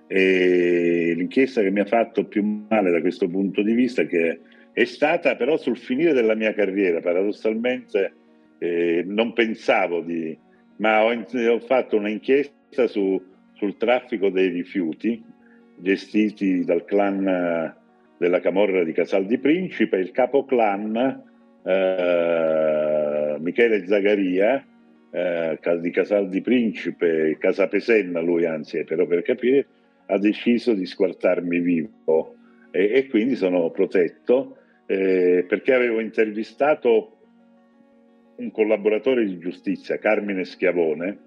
E 0.08 1.14
l'inchiesta 1.18 1.62
che 1.62 1.72
mi 1.72 1.82
ha 1.82 1.86
fatto 1.86 2.26
più 2.26 2.66
male 2.70 2.92
da 2.92 3.02
questo 3.02 3.28
punto 3.28 3.62
di 3.62 3.74
vista 3.74 4.06
che 4.06 4.40
è 4.72 4.86
stata 4.86 5.36
però 5.36 5.58
sul 5.58 5.78
finire 5.78 6.14
della 6.14 6.36
mia 6.36 6.54
carriera, 6.54 7.02
paradossalmente 7.02 8.14
eh, 8.60 9.04
non 9.06 9.34
pensavo 9.34 10.00
di, 10.00 10.38
ma 10.78 11.04
ho, 11.04 11.12
ho 11.12 11.60
fatto 11.60 11.98
un'inchiesta 11.98 12.88
su 12.88 13.22
sul 13.56 13.78
traffico 13.78 14.30
dei 14.30 14.50
rifiuti 14.50 15.24
gestiti 15.78 16.64
dal 16.64 16.86
clan 16.86 17.28
eh, 17.28 17.76
della 18.18 18.40
Camorra 18.40 18.84
di 18.84 18.94
Casal 18.94 19.26
di 19.26 19.38
Principe, 19.38 19.98
il 19.98 20.12
capo 20.12 20.46
clan 20.46 21.24
eh, 21.64 23.36
Michele 23.40 23.86
Zagaria 23.86 24.66
eh, 25.12 25.60
di 25.80 25.92
Casal 25.92 26.30
di 26.30 26.42
Principe, 26.42 27.38
Casa 27.40 27.68
Pesenna 27.68 28.22
lui 28.22 28.46
anzi, 28.46 28.84
però 28.84 29.06
per 29.06 29.22
capire, 29.22 29.68
ha 30.08 30.18
deciso 30.18 30.74
di 30.74 30.86
squartarmi 30.86 31.60
vivo 31.60 32.36
e, 32.72 32.92
e 32.94 33.08
quindi 33.08 33.36
sono 33.36 33.70
protetto 33.72 34.58
eh, 34.86 35.46
perché 35.48 35.74
avevo 35.74 36.00
intervistato 36.00 37.12
un 38.38 38.52
collaboratore 38.52 39.26
di 39.26 39.40
giustizia, 39.40 39.98
Carmine 39.98 40.44
Schiavone, 40.44 41.18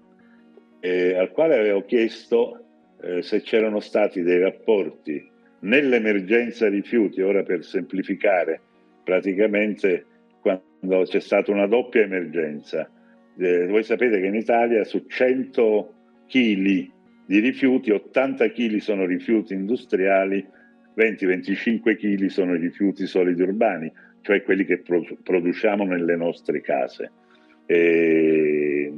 eh, 0.79 1.15
al 1.15 1.31
quale 1.31 1.57
avevo 1.57 1.83
chiesto 1.85 2.63
eh, 3.01 3.21
se 3.21 3.41
c'erano 3.41 3.79
stati 3.79 4.21
dei 4.21 4.39
rapporti 4.39 5.27
nell'emergenza 5.61 6.69
rifiuti, 6.69 7.21
ora 7.21 7.43
per 7.43 7.63
semplificare, 7.63 8.61
praticamente 9.03 10.05
quando 10.41 11.03
c'è 11.03 11.19
stata 11.19 11.51
una 11.51 11.67
doppia 11.67 12.01
emergenza. 12.01 12.89
Eh, 13.37 13.67
voi 13.67 13.83
sapete 13.83 14.19
che 14.19 14.27
in 14.27 14.35
Italia 14.35 14.83
su 14.83 15.05
100 15.05 15.93
kg 16.27 16.91
di 17.25 17.39
rifiuti, 17.39 17.91
80 17.91 18.51
kg 18.51 18.77
sono 18.77 19.05
rifiuti 19.05 19.53
industriali, 19.53 20.45
20-25 20.95 21.95
kg 21.95 22.25
sono 22.25 22.55
rifiuti 22.55 23.05
solidi 23.05 23.41
urbani, 23.41 23.91
cioè 24.21 24.43
quelli 24.43 24.65
che 24.65 24.79
pro- 24.79 25.05
produciamo 25.23 25.85
nelle 25.85 26.15
nostre 26.15 26.61
case. 26.61 27.11
E 27.65 28.91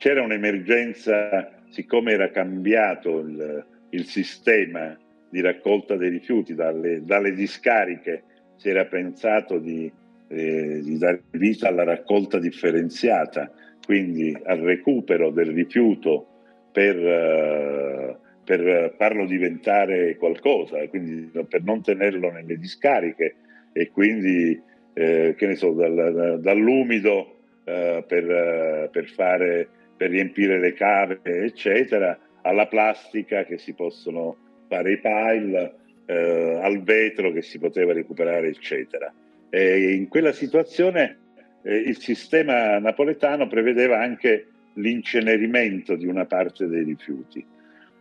c'era 0.00 0.22
un'emergenza, 0.22 1.52
siccome 1.68 2.12
era 2.12 2.30
cambiato 2.30 3.18
il, 3.18 3.64
il 3.90 4.06
sistema 4.06 4.98
di 5.28 5.42
raccolta 5.42 5.94
dei 5.96 6.08
rifiuti 6.08 6.54
dalle, 6.54 7.04
dalle 7.04 7.34
discariche, 7.34 8.22
si 8.56 8.70
era 8.70 8.86
pensato 8.86 9.58
di, 9.58 9.92
eh, 10.28 10.80
di, 10.82 10.96
dare 10.96 11.24
vita 11.32 11.68
alla 11.68 11.84
raccolta 11.84 12.38
differenziata, 12.38 13.52
quindi 13.84 14.34
al 14.44 14.60
recupero 14.60 15.28
del 15.30 15.52
rifiuto 15.52 16.26
per, 16.72 16.96
eh, 16.96 18.16
per 18.42 18.94
farlo 18.96 19.26
diventare 19.26 20.16
qualcosa, 20.16 20.78
quindi 20.88 21.30
per 21.46 21.62
non 21.62 21.82
tenerlo 21.82 22.30
nelle 22.30 22.56
discariche 22.56 23.34
e 23.74 23.90
quindi, 23.90 24.58
eh, 24.94 25.34
che 25.36 25.46
ne 25.46 25.56
so, 25.56 25.72
dal, 25.72 26.38
dall'umido 26.40 27.36
eh, 27.64 28.02
per, 28.06 28.88
per, 28.90 29.04
fare, 29.10 29.68
per 30.00 30.08
riempire 30.08 30.58
le 30.58 30.72
cave, 30.72 31.20
eccetera, 31.22 32.18
alla 32.40 32.66
plastica 32.68 33.44
che 33.44 33.58
si 33.58 33.74
possono 33.74 34.34
fare 34.66 34.92
i 34.92 34.98
pile, 34.98 35.74
eh, 36.06 36.58
al 36.62 36.82
vetro 36.82 37.30
che 37.32 37.42
si 37.42 37.58
poteva 37.58 37.92
recuperare, 37.92 38.48
eccetera. 38.48 39.12
E 39.50 39.92
in 39.92 40.08
quella 40.08 40.32
situazione 40.32 41.18
eh, 41.62 41.76
il 41.76 41.98
sistema 41.98 42.78
napoletano 42.78 43.46
prevedeva 43.46 44.00
anche 44.00 44.46
l'incenerimento 44.76 45.96
di 45.96 46.06
una 46.06 46.24
parte 46.24 46.66
dei 46.66 46.84
rifiuti. 46.84 47.44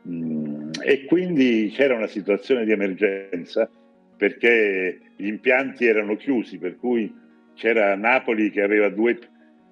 Mm, 0.07 0.69
e 0.81 1.03
quindi 1.03 1.69
c'era 1.75 1.95
una 1.95 2.07
situazione 2.07 2.63
di 2.63 2.71
emergenza 2.71 3.69
perché 4.15 4.99
gli 5.17 5.27
impianti 5.27 5.85
erano 5.85 6.15
chiusi, 6.15 6.59
per 6.59 6.77
cui 6.77 7.13
c'era 7.55 7.93
Napoli 7.97 8.51
che 8.51 8.61
aveva 8.61 8.87
due 8.87 9.19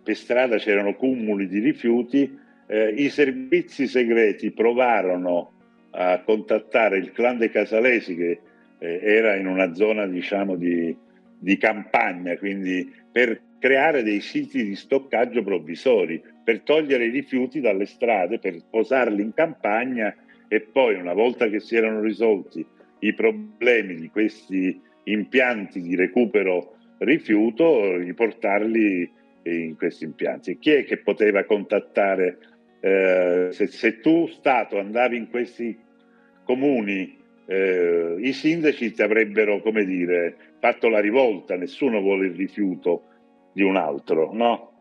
per 0.08 0.16
strada 0.16 0.56
c'erano 0.56 0.96
cumuli 0.96 1.50
di 1.50 1.60
rifiuti, 1.60 2.40
eh, 2.68 2.94
i 2.96 3.10
servizi 3.10 3.88
segreti 3.88 4.52
provarono 4.52 5.52
a 5.92 6.22
contattare 6.22 6.98
il 6.98 7.12
clan 7.12 7.38
dei 7.38 7.52
Casalesi 7.52 8.16
che 8.16 8.40
eh, 8.80 9.00
era 9.04 9.36
in 9.36 9.48
una 9.48 9.74
zona 9.74 10.08
diciamo 10.08 10.56
di, 10.56 10.96
di 11.38 11.58
campagna, 11.58 12.38
quindi 12.38 12.90
per 13.12 13.42
creare 13.60 14.02
dei 14.02 14.22
siti 14.22 14.64
di 14.64 14.76
stoccaggio 14.76 15.44
provvisori, 15.44 16.24
per 16.42 16.62
togliere 16.62 17.08
i 17.08 17.12
rifiuti 17.12 17.60
dalle 17.60 17.86
strade, 17.86 18.40
per 18.40 18.64
posarli 18.70 19.22
in 19.22 19.34
campagna 19.34 20.16
e 20.48 20.62
poi 20.62 20.96
una 20.96 21.14
volta 21.14 21.50
che 21.50 21.60
si 21.60 21.76
erano 21.76 22.00
risolti 22.00 22.66
i 23.00 23.14
problemi 23.14 23.96
di 23.96 24.08
questi 24.10 24.80
impianti 25.04 25.82
di 25.82 25.98
recupero 25.98 26.76
rifiuto, 27.00 27.98
riportarli 27.98 29.16
in 29.54 29.76
questi 29.76 30.04
impianti. 30.04 30.58
Chi 30.58 30.72
è 30.72 30.84
che 30.86 30.98
poteva 30.98 31.44
contattare? 31.44 32.38
Eh, 32.80 33.48
se, 33.52 33.68
se, 33.68 34.00
tu, 34.00 34.28
Stato, 34.28 34.80
andavi 34.80 35.18
in 35.18 35.30
questi 35.30 35.78
comuni, 36.44 37.18
eh, 37.46 38.16
i 38.20 38.34
sindaci 38.34 38.92
ti 38.92 39.02
avrebbero, 39.02 39.62
come 39.62 39.84
dire, 39.86 40.36
fatto 40.60 40.90
la 40.90 41.00
rivolta, 41.00 41.56
nessuno 41.56 42.02
vuole 42.02 42.28
il 42.28 42.36
rifiuto 42.36 43.04
di 43.54 43.64
un 43.64 43.76
altro, 43.76 44.32
no? 44.34 44.72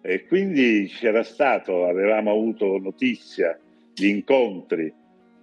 E 0.00 0.26
quindi 0.26 0.86
c'era 0.88 1.22
stato, 1.22 1.86
avevamo 1.86 2.30
avuto 2.30 2.78
notizia 2.78 3.58
di 3.92 4.10
incontri 4.10 4.92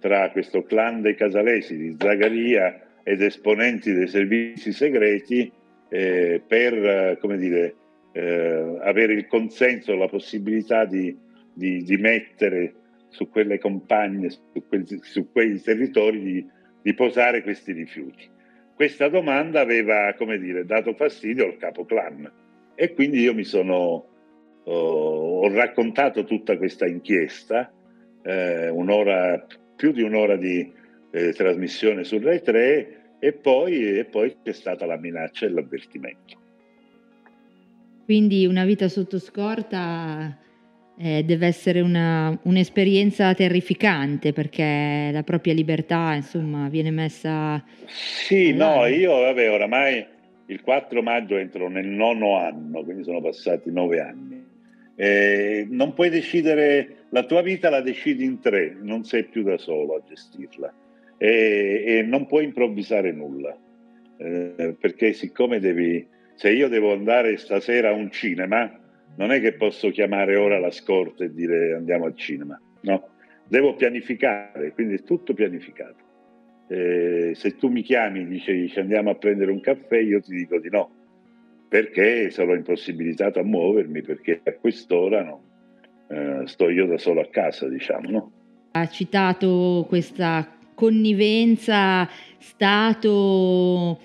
tra 0.00 0.30
questo 0.30 0.62
clan 0.62 1.02
dei 1.02 1.14
casalesi 1.14 1.76
di 1.76 1.96
Zagaria 1.98 2.80
ed 3.02 3.22
esponenti 3.22 3.92
dei 3.92 4.08
servizi 4.08 4.72
segreti 4.72 5.50
eh, 5.88 6.42
per, 6.46 7.18
come 7.20 7.36
dire, 7.36 7.74
eh, 8.16 8.78
avere 8.80 9.12
il 9.12 9.26
consenso, 9.26 9.94
la 9.94 10.08
possibilità 10.08 10.86
di, 10.86 11.14
di, 11.52 11.82
di 11.82 11.96
mettere 11.98 12.74
su 13.08 13.28
quelle 13.28 13.58
compagne, 13.58 14.30
su, 14.30 14.40
quel, 14.66 14.86
su 15.02 15.30
quei 15.30 15.60
territori, 15.60 16.22
di, 16.22 16.46
di, 16.80 16.94
posare 16.94 17.42
questi 17.42 17.72
rifiuti. 17.72 18.26
Questa 18.74 19.08
domanda 19.08 19.60
aveva, 19.60 20.14
come 20.16 20.38
dire, 20.38 20.64
dato 20.64 20.94
fastidio 20.94 21.44
al 21.44 21.58
capo 21.58 21.84
clan 21.84 22.30
e 22.74 22.94
quindi 22.94 23.20
io 23.20 23.34
mi 23.34 23.44
sono, 23.44 24.06
oh, 24.64 25.40
ho 25.40 25.52
raccontato 25.52 26.24
tutta 26.24 26.56
questa 26.56 26.86
inchiesta, 26.86 27.70
eh, 28.22 28.70
un'ora, 28.70 29.46
più 29.76 29.92
di 29.92 30.00
un'ora 30.00 30.36
di 30.36 30.72
eh, 31.10 31.32
trasmissione 31.34 32.02
su 32.04 32.18
Rai 32.18 32.40
3 32.40 33.18
e 33.18 33.32
poi, 33.34 33.98
e 33.98 34.06
poi 34.06 34.36
c'è 34.42 34.52
stata 34.52 34.86
la 34.86 34.96
minaccia 34.96 35.44
e 35.44 35.50
l'avvertimento. 35.50 36.44
Quindi 38.06 38.46
una 38.46 38.64
vita 38.64 38.88
sotto 38.88 39.18
scorta 39.18 40.38
eh, 40.96 41.24
deve 41.24 41.48
essere 41.48 41.80
una, 41.80 42.38
un'esperienza 42.44 43.34
terrificante 43.34 44.32
perché 44.32 45.10
la 45.12 45.24
propria 45.24 45.52
libertà, 45.52 46.14
insomma, 46.14 46.68
viene 46.68 46.92
messa... 46.92 47.60
Sì, 47.86 48.52
no, 48.52 48.86
io 48.86 49.20
vabbè, 49.22 49.50
oramai 49.50 50.06
il 50.46 50.60
4 50.60 51.02
maggio 51.02 51.36
entro 51.36 51.68
nel 51.68 51.88
nono 51.88 52.38
anno, 52.38 52.84
quindi 52.84 53.02
sono 53.02 53.20
passati 53.20 53.72
nove 53.72 54.00
anni. 54.00 54.40
Eh, 54.94 55.66
non 55.68 55.92
puoi 55.92 56.08
decidere, 56.08 57.06
la 57.10 57.24
tua 57.24 57.42
vita 57.42 57.70
la 57.70 57.80
decidi 57.80 58.24
in 58.24 58.38
tre, 58.38 58.76
non 58.80 59.02
sei 59.02 59.24
più 59.24 59.42
da 59.42 59.58
solo 59.58 59.96
a 59.96 60.02
gestirla 60.06 60.72
e, 61.18 61.82
e 61.84 62.02
non 62.02 62.26
puoi 62.26 62.44
improvvisare 62.44 63.10
nulla, 63.10 63.58
eh, 64.18 64.76
perché 64.78 65.12
siccome 65.12 65.58
devi 65.58 66.14
se 66.36 66.52
io 66.52 66.68
devo 66.68 66.92
andare 66.92 67.38
stasera 67.38 67.88
a 67.88 67.92
un 67.92 68.10
cinema, 68.10 68.70
non 69.16 69.32
è 69.32 69.40
che 69.40 69.54
posso 69.54 69.90
chiamare 69.90 70.36
ora 70.36 70.58
la 70.58 70.70
scorta 70.70 71.24
e 71.24 71.32
dire 71.32 71.74
andiamo 71.74 72.04
al 72.04 72.14
cinema, 72.14 72.60
no, 72.82 73.08
devo 73.48 73.74
pianificare, 73.74 74.72
quindi 74.72 74.94
è 74.96 75.02
tutto 75.02 75.32
pianificato. 75.32 76.04
Eh, 76.68 77.32
se 77.34 77.56
tu 77.56 77.68
mi 77.68 77.80
chiami 77.82 78.20
e 78.20 78.26
dici 78.26 78.72
andiamo 78.78 79.08
a 79.10 79.14
prendere 79.14 79.50
un 79.50 79.60
caffè, 79.60 79.98
io 79.98 80.20
ti 80.20 80.36
dico 80.36 80.58
di 80.58 80.68
no, 80.68 80.90
perché 81.68 82.28
sono 82.28 82.52
impossibilitato 82.52 83.38
a 83.38 83.42
muovermi, 83.42 84.02
perché 84.02 84.42
a 84.44 84.52
quest'ora 84.52 85.22
no, 85.22 85.42
eh, 86.08 86.42
sto 86.44 86.68
io 86.68 86.84
da 86.86 86.98
solo 86.98 87.22
a 87.22 87.28
casa, 87.30 87.66
diciamo. 87.66 88.10
No? 88.10 88.30
Ha 88.72 88.86
citato 88.88 89.86
questa 89.88 90.54
connivenza 90.74 92.06
Stato-mafia. 92.38 94.04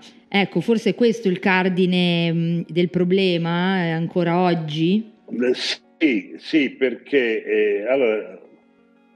Eh, 0.00 0.18
Ecco, 0.32 0.60
forse 0.60 0.94
questo 0.94 1.26
è 1.26 1.30
il 1.32 1.40
cardine 1.40 2.32
mm, 2.32 2.60
del 2.68 2.88
problema 2.88 3.82
eh, 3.82 3.90
ancora 3.90 4.38
oggi? 4.38 5.12
Eh, 5.28 5.54
sì, 5.98 6.34
sì, 6.36 6.70
perché 6.70 7.42
eh, 7.42 7.88
allora, 7.88 8.40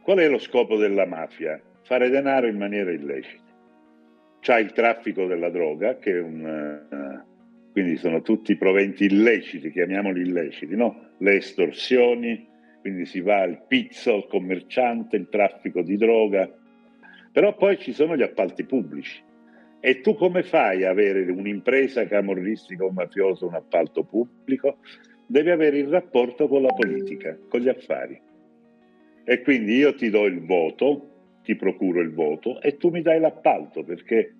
qual 0.03 0.19
è 0.19 0.29
lo 0.29 0.39
scopo 0.39 0.77
della 0.77 1.07
mafia? 1.07 1.63
Fare 1.85 2.09
denaro 2.09 2.49
in 2.49 2.57
maniera 2.57 2.91
illecita. 2.91 3.45
C'è 4.41 4.59
il 4.59 4.73
traffico 4.73 5.27
della 5.27 5.51
droga, 5.51 5.99
che 5.99 6.17
è 6.17 6.21
un... 6.21 6.83
Uh, 6.91 7.71
quindi 7.71 7.97
sono 7.97 8.21
tutti 8.21 8.57
proventi 8.57 9.05
illeciti, 9.05 9.71
chiamiamoli 9.71 10.21
illeciti, 10.23 10.75
no? 10.75 11.11
Le 11.19 11.37
estorsioni, 11.37 12.45
quindi 12.81 13.07
si 13.07 13.21
va 13.21 13.41
al 13.41 13.65
pizzo, 13.69 14.15
al 14.15 14.27
commerciante, 14.27 15.15
il 15.17 15.29
traffico 15.31 15.81
di 15.81 15.97
droga. 15.97 16.51
Però 17.31 17.55
poi 17.55 17.79
ci 17.79 17.93
sono 17.93 18.17
gli 18.17 18.23
appalti 18.23 18.65
pubblici 18.65 19.23
e 19.87 20.01
tu 20.01 20.15
come 20.15 20.43
fai 20.43 20.83
a 20.83 20.89
avere 20.89 21.31
un'impresa 21.31 22.07
camorristica 22.07 22.87
o 22.87 22.91
mafiosa, 22.91 23.45
un 23.45 23.53
appalto 23.53 24.03
pubblico? 24.05 24.79
Devi 25.27 25.51
avere 25.51 25.77
il 25.77 25.89
rapporto 25.89 26.49
con 26.49 26.63
la 26.63 26.73
politica, 26.73 27.37
con 27.51 27.61
gli 27.61 27.69
affari. 27.69 28.19
E 29.25 29.43
quindi 29.43 29.77
io 29.77 29.95
ti 29.95 30.09
do 30.09 30.25
il 30.25 30.41
voto, 30.41 31.41
ti 31.43 31.55
procuro 31.55 32.01
il 32.01 32.15
voto 32.15 32.63
e 32.63 32.79
tu 32.79 32.89
mi 32.89 33.03
dai 33.03 33.21
l'appalto 33.21 33.85
perché 33.85 34.35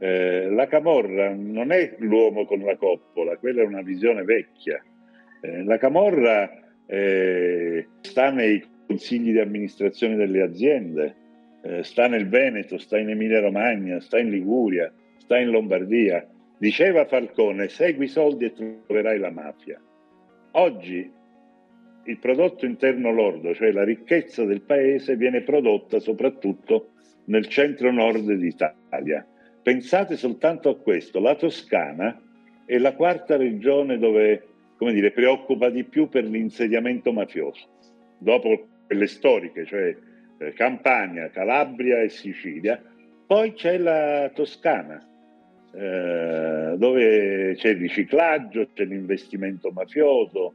eh, 0.00 0.50
la 0.50 0.66
camorra 0.66 1.32
non 1.32 1.70
è 1.70 1.94
l'uomo 1.98 2.44
con 2.44 2.58
la 2.58 2.74
coppola, 2.74 3.36
quella 3.36 3.62
è 3.62 3.66
una 3.66 3.82
visione 3.82 4.24
vecchia. 4.24 4.82
Eh, 5.40 5.62
la 5.62 5.78
camorra 5.78 6.50
eh, 6.86 7.86
sta 8.00 8.30
nei 8.30 8.64
consigli 8.84 9.30
di 9.30 9.38
amministrazione 9.38 10.16
delle 10.16 10.42
aziende, 10.42 11.14
eh, 11.68 11.82
sta 11.82 12.08
nel 12.08 12.28
Veneto, 12.28 12.78
sta 12.78 12.98
in 12.98 13.10
Emilia 13.10 13.40
Romagna, 13.40 14.00
sta 14.00 14.18
in 14.18 14.30
Liguria, 14.30 14.90
sta 15.18 15.38
in 15.38 15.50
Lombardia. 15.50 16.26
Diceva 16.56 17.04
Falcone, 17.04 17.68
segui 17.68 18.06
i 18.06 18.08
soldi 18.08 18.46
e 18.46 18.52
troverai 18.52 19.18
la 19.18 19.30
mafia. 19.30 19.80
Oggi 20.52 21.12
il 22.04 22.18
prodotto 22.18 22.64
interno 22.64 23.12
lordo, 23.12 23.54
cioè 23.54 23.70
la 23.70 23.84
ricchezza 23.84 24.44
del 24.44 24.62
paese, 24.62 25.16
viene 25.16 25.42
prodotta 25.42 26.00
soprattutto 26.00 26.92
nel 27.26 27.46
centro-nord 27.48 28.32
d'Italia. 28.32 29.26
Pensate 29.62 30.16
soltanto 30.16 30.70
a 30.70 30.76
questo, 30.78 31.20
la 31.20 31.34
Toscana 31.34 32.18
è 32.64 32.78
la 32.78 32.94
quarta 32.94 33.36
regione 33.36 33.98
dove, 33.98 34.46
come 34.78 34.94
dire, 34.94 35.10
preoccupa 35.10 35.68
di 35.68 35.84
più 35.84 36.08
per 36.08 36.24
l'insediamento 36.24 37.12
mafioso, 37.12 37.68
dopo 38.18 38.68
quelle 38.86 39.06
storiche, 39.06 39.66
cioè 39.66 39.94
eh, 40.38 40.52
Campania, 40.52 41.30
Calabria 41.30 42.00
e 42.00 42.08
Sicilia. 42.08 42.80
Poi 43.26 43.52
c'è 43.52 43.76
la 43.76 44.30
Toscana, 44.34 45.06
eh, 45.72 46.74
dove 46.76 47.54
c'è 47.56 47.68
il 47.70 47.76
riciclaggio, 47.78 48.70
c'è 48.72 48.84
l'investimento 48.84 49.70
mafioso, 49.70 50.54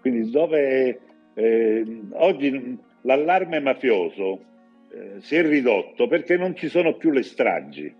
quindi 0.00 0.30
dove 0.30 1.00
eh, 1.34 2.00
oggi 2.12 2.78
l'allarme 3.02 3.60
mafioso 3.60 4.44
eh, 4.92 5.20
si 5.20 5.36
è 5.36 5.42
ridotto 5.42 6.06
perché 6.06 6.36
non 6.36 6.54
ci 6.54 6.68
sono 6.68 6.96
più 6.96 7.10
le 7.12 7.22
stragi, 7.22 7.94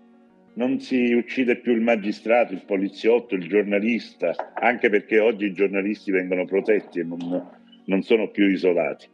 non 0.55 0.79
si 0.79 1.11
uccide 1.13 1.55
più 1.55 1.73
il 1.73 1.81
magistrato, 1.81 2.53
il 2.53 2.63
poliziotto, 2.63 3.33
il 3.33 3.47
giornalista, 3.47 4.35
anche 4.53 4.89
perché 4.89 5.19
oggi 5.19 5.45
i 5.45 5.53
giornalisti 5.53 6.11
vengono 6.11 6.45
protetti 6.45 6.99
e 6.99 7.03
non, 7.03 7.49
non 7.85 8.03
sono 8.03 8.29
più 8.29 8.47
isolati 8.47 9.07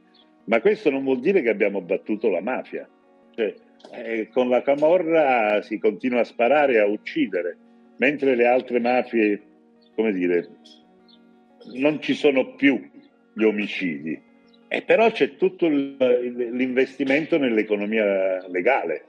Ma 0.50 0.62
questo 0.62 0.90
non 0.90 1.04
vuol 1.04 1.20
dire 1.20 1.42
che 1.44 1.50
abbiamo 1.50 1.80
battuto 1.82 2.28
la 2.28 2.42
mafia. 2.42 2.90
Cioè, 3.36 3.54
eh, 3.94 4.30
con 4.32 4.50
la 4.50 4.64
camorra 4.64 5.62
si 5.62 5.78
continua 5.78 6.22
a 6.22 6.26
sparare 6.26 6.74
e 6.74 6.80
a 6.80 6.88
uccidere, 6.88 7.56
mentre 7.98 8.36
le 8.36 8.48
altre 8.48 8.80
mafie, 8.80 9.42
come 9.96 10.12
dire, 10.12 10.48
non 11.76 12.02
ci 12.02 12.16
sono 12.16 12.56
più 12.56 12.82
gli 13.32 13.44
omicidi. 13.44 14.20
E 14.68 14.82
però 14.82 15.12
c'è 15.12 15.36
tutto 15.36 15.68
l'investimento 15.68 17.38
nell'economia 17.38 18.46
legale. 18.48 19.06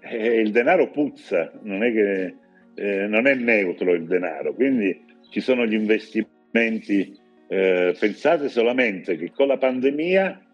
E 0.00 0.40
il 0.40 0.50
denaro 0.50 0.90
puzza, 0.90 1.52
non 1.62 1.84
è, 1.84 1.92
che, 1.92 2.34
eh, 2.74 3.06
non 3.06 3.28
è 3.28 3.34
neutro 3.34 3.92
il 3.92 4.06
denaro, 4.06 4.54
quindi 4.54 5.04
ci 5.30 5.40
sono 5.40 5.64
gli 5.66 5.74
investimenti. 5.74 7.16
Eh, 7.46 7.96
pensate 7.98 8.48
solamente 8.48 9.16
che 9.16 9.30
con 9.32 9.48
la 9.48 9.58
pandemia 9.58 10.49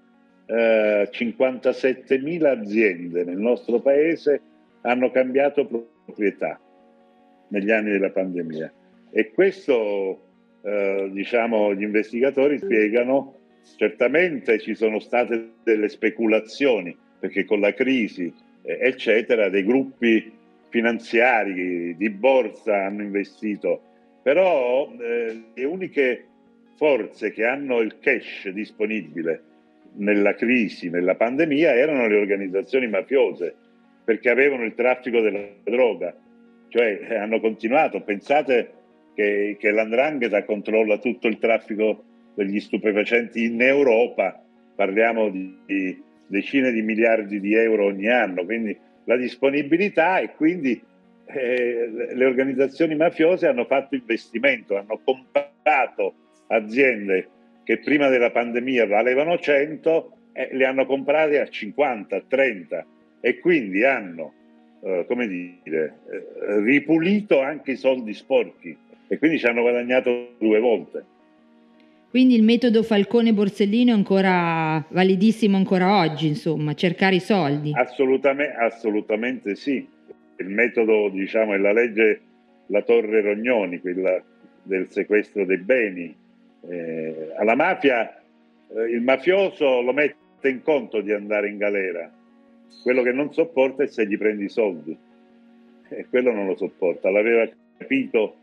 eh, 0.47 1.09
57.000 1.13 2.45
aziende 2.45 3.25
nel 3.25 3.39
nostro 3.39 3.81
paese 3.81 4.41
hanno 4.83 5.11
cambiato 5.11 5.67
proprietà 5.67 6.61
negli 7.49 7.71
anni 7.71 7.91
della 7.91 8.11
pandemia. 8.11 8.73
E 9.11 9.33
questo 9.33 10.21
eh, 10.63 11.09
diciamo 11.13 11.75
gli 11.75 11.83
investigatori 11.83 12.59
spiegano 12.59 13.35
certamente 13.77 14.61
ci 14.61 14.75
sono 14.75 15.01
state 15.01 15.55
delle 15.65 15.89
speculazioni 15.89 16.97
perché 17.19 17.45
con 17.45 17.61
la 17.61 17.75
crisi 17.75 18.33
eh, 18.63 18.79
eccetera 18.81 19.49
dei 19.49 19.65
gruppi 19.65 20.33
finanziari 20.69 21.97
di 21.97 22.11
borsa 22.11 22.85
hanno 22.85 23.03
investito. 23.03 23.81
Però 24.23 24.93
eh, 24.93 25.43
le 25.55 25.65
uniche 25.65 26.27
forze 26.77 27.33
che 27.33 27.45
hanno 27.45 27.81
il 27.81 27.99
cash 28.01 28.49
disponibile 28.49 29.46
nella 29.97 30.35
crisi, 30.35 30.91
nella 30.91 31.15
pandemia, 31.15 31.75
erano 31.75 32.07
le 32.07 32.17
organizzazioni 32.17 32.89
mafiose, 32.89 33.55
perché 34.05 34.31
avevano 34.31 34.65
il 34.65 34.75
traffico 34.75 35.21
della 35.21 35.45
droga, 35.65 36.15
cioè 36.69 37.01
eh, 37.09 37.17
hanno 37.17 37.41
continuato. 37.41 38.03
Pensate 38.03 38.73
che, 39.15 39.57
che 39.59 39.71
l'Andrangheta 39.71 40.45
controlla 40.45 40.99
tutto 40.99 41.27
il 41.27 41.39
traffico 41.39 42.05
degli 42.35 42.61
stupefacenti 42.61 43.45
in 43.45 43.61
Europa, 43.61 44.43
parliamo 44.75 45.31
di, 45.31 45.59
di 45.65 46.03
decine 46.27 46.71
di 46.73 46.83
miliardi 46.83 47.41
di 47.41 47.55
euro 47.55 47.87
ogni 47.87 48.09
anno, 48.09 48.45
quindi 48.45 48.77
la 49.05 49.17
disponibilità 49.17 50.19
e 50.19 50.35
quindi 50.35 50.81
eh, 51.27 51.91
le 52.13 52.25
organizzazioni 52.25 52.95
mafiose 52.95 53.47
hanno 53.47 53.65
fatto 53.65 53.95
investimento, 53.95 54.77
hanno 54.77 55.01
comprato 55.03 56.15
aziende 56.49 57.29
che 57.67 57.79
prima 57.79 58.09
della 58.09 58.31
pandemia 58.31 58.87
valevano 58.87 59.37
100 59.37 60.13
e 60.33 60.51
le 60.53 60.67
hanno 60.67 60.87
comprate 60.87 61.41
a 61.41 61.49
50, 61.49 62.23
30 62.29 62.87
e 63.21 63.41
quindi 63.41 63.83
hanno, 63.83 64.33
eh, 64.85 65.05
come 65.09 65.27
dire, 65.27 65.99
eh, 66.09 66.61
ripulito 66.61 67.41
anche 67.41 67.73
i 67.73 67.77
soldi 67.77 68.15
sporchi 68.15 68.77
e 69.09 69.19
quindi 69.19 69.41
ci 69.41 69.47
hanno 69.47 69.63
guadagnato 69.63 70.37
due 70.39 70.61
volte. 70.61 71.05
Quindi 72.09 72.37
il 72.37 72.45
metodo 72.45 72.85
Falcone 72.85 73.33
Borsellino 73.33 73.91
è 73.91 73.95
ancora 73.95 74.87
validissimo 74.89 75.57
ancora 75.57 75.99
oggi, 75.99 76.29
insomma, 76.29 76.73
cercare 76.75 77.17
i 77.17 77.21
soldi. 77.21 77.73
Assolutamente, 77.75 78.55
assolutamente 78.55 79.57
sì. 79.57 79.85
Il 80.37 80.49
metodo, 80.49 81.09
diciamo, 81.09 81.55
è 81.55 81.59
la 81.59 81.73
legge 81.73 82.21
La 82.69 82.83
Torre 82.83 83.23
Rognoni, 83.23 83.81
quella 83.81 84.23
del 84.63 84.87
sequestro 84.89 85.45
dei 85.45 85.59
beni, 85.59 86.15
eh, 86.69 87.33
alla 87.37 87.55
mafia 87.55 88.17
eh, 88.69 88.91
il 88.91 89.03
mafioso 89.03 89.81
lo 89.81 89.93
mette 89.93 90.49
in 90.49 90.63
conto 90.63 91.01
di 91.01 91.13
andare 91.13 91.49
in 91.49 91.57
galera, 91.57 92.11
quello 92.83 93.03
che 93.03 93.13
non 93.13 93.33
sopporta 93.33 93.83
è 93.83 93.87
se 93.87 94.07
gli 94.07 94.17
prendi 94.19 94.45
i 94.45 94.49
soldi 94.49 94.97
e 95.89 96.07
quello 96.09 96.33
non 96.33 96.47
lo 96.47 96.57
sopporta. 96.57 97.11
L'aveva 97.11 97.49
capito 97.77 98.35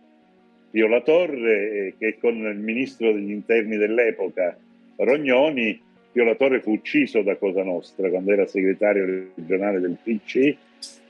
Pio 0.71 0.88
La 0.88 1.01
Torre 1.01 1.71
eh, 1.71 1.93
che 1.97 2.17
con 2.19 2.36
il 2.36 2.57
ministro 2.57 3.12
degli 3.12 3.31
interni 3.31 3.77
dell'epoca 3.77 4.57
Rognoni, 4.95 5.79
Pio 6.12 6.23
La 6.23 6.36
Torre 6.36 6.62
fu 6.62 6.71
ucciso 6.71 7.21
da 7.21 7.36
Cosa 7.36 7.63
Nostra 7.63 8.09
quando 8.09 8.31
era 8.31 8.45
segretario 8.45 9.31
regionale 9.36 9.79
del 9.79 9.97
PC 10.01 10.55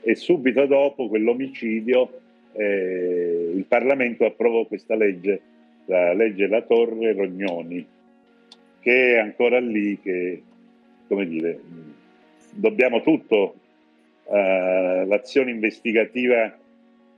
e 0.00 0.14
subito 0.14 0.66
dopo 0.66 1.08
quell'omicidio 1.08 2.20
eh, 2.52 3.52
il 3.54 3.64
Parlamento 3.66 4.24
approvò 4.24 4.64
questa 4.66 4.94
legge 4.94 5.40
la 5.86 6.12
legge 6.12 6.46
La 6.46 6.62
Torre 6.62 7.12
Rognoni, 7.12 7.86
che 8.80 9.14
è 9.14 9.18
ancora 9.18 9.58
lì, 9.60 9.98
che, 10.00 10.42
come 11.08 11.26
dire, 11.26 11.60
dobbiamo 12.50 13.02
tutto 13.02 13.54
all'azione 14.28 15.50
uh, 15.50 15.54
investigativa 15.54 16.56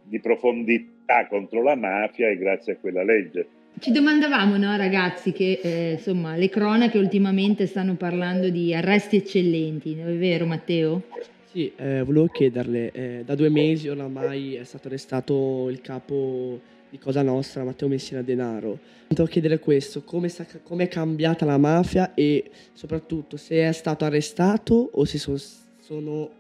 di 0.03 0.19
profondità 0.21 1.27
contro 1.29 1.63
la 1.63 1.77
mafia 1.77 2.29
e 2.29 2.37
grazie 2.37 2.75
a 2.75 2.77
quella 2.77 3.03
legge. 3.03 3.49
Ci 3.79 3.93
domandavamo, 3.93 4.57
no, 4.57 4.77
ragazzi, 4.77 5.33
che 5.33 5.61
eh, 5.63 5.93
insomma 5.93 6.35
le 6.35 6.49
cronache 6.49 6.99
ultimamente 6.99 7.67
stanno 7.67 7.95
parlando 7.95 8.49
di 8.49 8.75
arresti 8.75 9.17
eccellenti, 9.17 9.99
è 9.99 10.15
vero 10.15 10.47
Matteo? 10.47 11.03
Sì, 11.45 11.71
eh, 11.77 12.03
volevo 12.03 12.27
chiederle, 12.27 12.91
eh, 12.93 13.23
da 13.25 13.35
due 13.35 13.51
mesi 13.51 13.89
oramai 13.89 14.55
è 14.55 14.65
stato 14.65 14.89
arrestato 14.89 15.69
il 15.69 15.81
capo 15.83 16.59
di 16.97 16.99
Cosa 16.99 17.23
Nostra, 17.23 17.63
Matteo 17.63 17.89
Messina 17.89 18.23
Denaro. 18.23 18.79
Volevo 19.09 19.29
chiedere 19.29 19.59
questo, 19.59 20.03
come, 20.03 20.29
è 20.29 20.89
cambiata 20.89 21.45
la 21.45 21.59
mafia 21.59 22.15
e 22.15 22.51
soprattutto 22.73 23.37
se 23.37 23.69
è 23.69 23.73
stato 23.73 24.05
arrestato 24.05 24.91
o 24.93 25.05
si 25.05 25.19
sono, 25.19 25.37
sono 25.79 26.31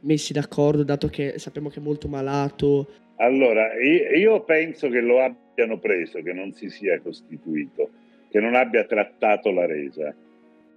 messi 0.00 0.32
d'accordo, 0.32 0.84
dato 0.84 1.08
che 1.08 1.34
sappiamo 1.38 1.68
che 1.68 1.80
è 1.80 1.82
molto 1.82 2.08
malato. 2.08 2.88
Allora, 3.16 3.74
io 3.80 4.42
penso 4.44 4.88
che 4.88 5.00
lo 5.00 5.20
abbiano 5.20 5.78
preso, 5.78 6.22
che 6.22 6.32
non 6.32 6.52
si 6.52 6.70
sia 6.70 7.00
costituito, 7.00 7.90
che 8.30 8.40
non 8.40 8.54
abbia 8.54 8.84
trattato 8.84 9.50
la 9.50 9.66
resa. 9.66 10.14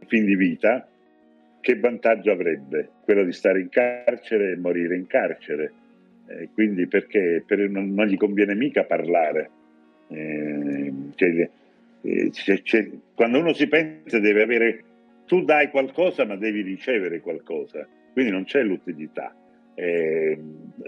Fin 0.05 0.25
di 0.25 0.35
vita, 0.35 0.87
che 1.61 1.79
vantaggio 1.79 2.31
avrebbe? 2.31 2.89
Quello 3.03 3.23
di 3.23 3.33
stare 3.33 3.61
in 3.61 3.69
carcere 3.69 4.51
e 4.51 4.57
morire 4.57 4.95
in 4.95 5.07
carcere 5.07 5.71
eh, 6.27 6.49
quindi 6.53 6.87
perché 6.87 7.43
per, 7.45 7.69
non, 7.69 8.05
gli 8.05 8.17
conviene 8.17 8.55
mica 8.55 8.83
parlare. 8.83 9.49
Eh, 10.09 10.93
cioè, 11.15 11.49
eh, 12.01 12.29
c'è, 12.31 12.61
c'è, 12.61 12.89
quando 13.15 13.39
uno 13.39 13.53
si 13.53 13.67
pensa 13.67 14.19
deve 14.19 14.43
avere, 14.43 14.83
tu 15.25 15.43
dai 15.43 15.69
qualcosa 15.69 16.25
ma 16.25 16.35
devi 16.35 16.61
ricevere 16.61 17.21
qualcosa, 17.21 17.87
quindi 18.13 18.31
non 18.31 18.43
c'è 18.43 18.61
l'utilità. 18.61 19.35
Eh, 19.75 20.37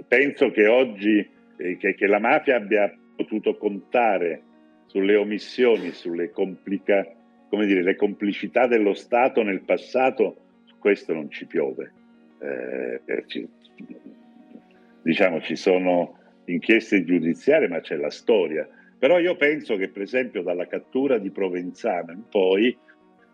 penso 0.08 0.52
che 0.52 0.67
oggi 0.67 1.25
eh, 1.58 1.78
che, 1.78 1.93
che, 1.93 2.08
la 2.08 2.19
mafia 2.19 2.56
abbia 2.56 2.91
potuto 3.15 3.56
contare 3.58 4.41
sulle 4.88 5.15
omissioni, 5.15 5.91
sulle 5.91 6.32
complica, 6.32 7.06
dire, 7.49 7.84
le 7.84 7.95
complicità 7.95 8.65
dello 8.65 8.93
Stato 8.93 9.43
nel 9.43 9.62
passato, 9.62 10.38
questo 10.80 11.13
non 11.13 11.30
ci 11.30 11.45
piove. 11.45 11.91
Eh, 12.41 13.02
diciamo 15.01 15.41
ci 15.41 15.55
sono 15.55 16.17
inchieste 16.45 17.03
giudiziarie, 17.03 17.67
ma 17.67 17.79
c'è 17.79 17.95
la 17.95 18.09
storia. 18.09 18.67
Però 18.97 19.17
io 19.19 19.35
penso 19.35 19.77
che 19.77 19.89
per 19.89 20.01
esempio 20.01 20.41
dalla 20.41 20.67
cattura 20.67 21.17
di 21.17 21.31
Provenzano 21.31 22.12
in 22.12 22.23
poi 22.29 22.77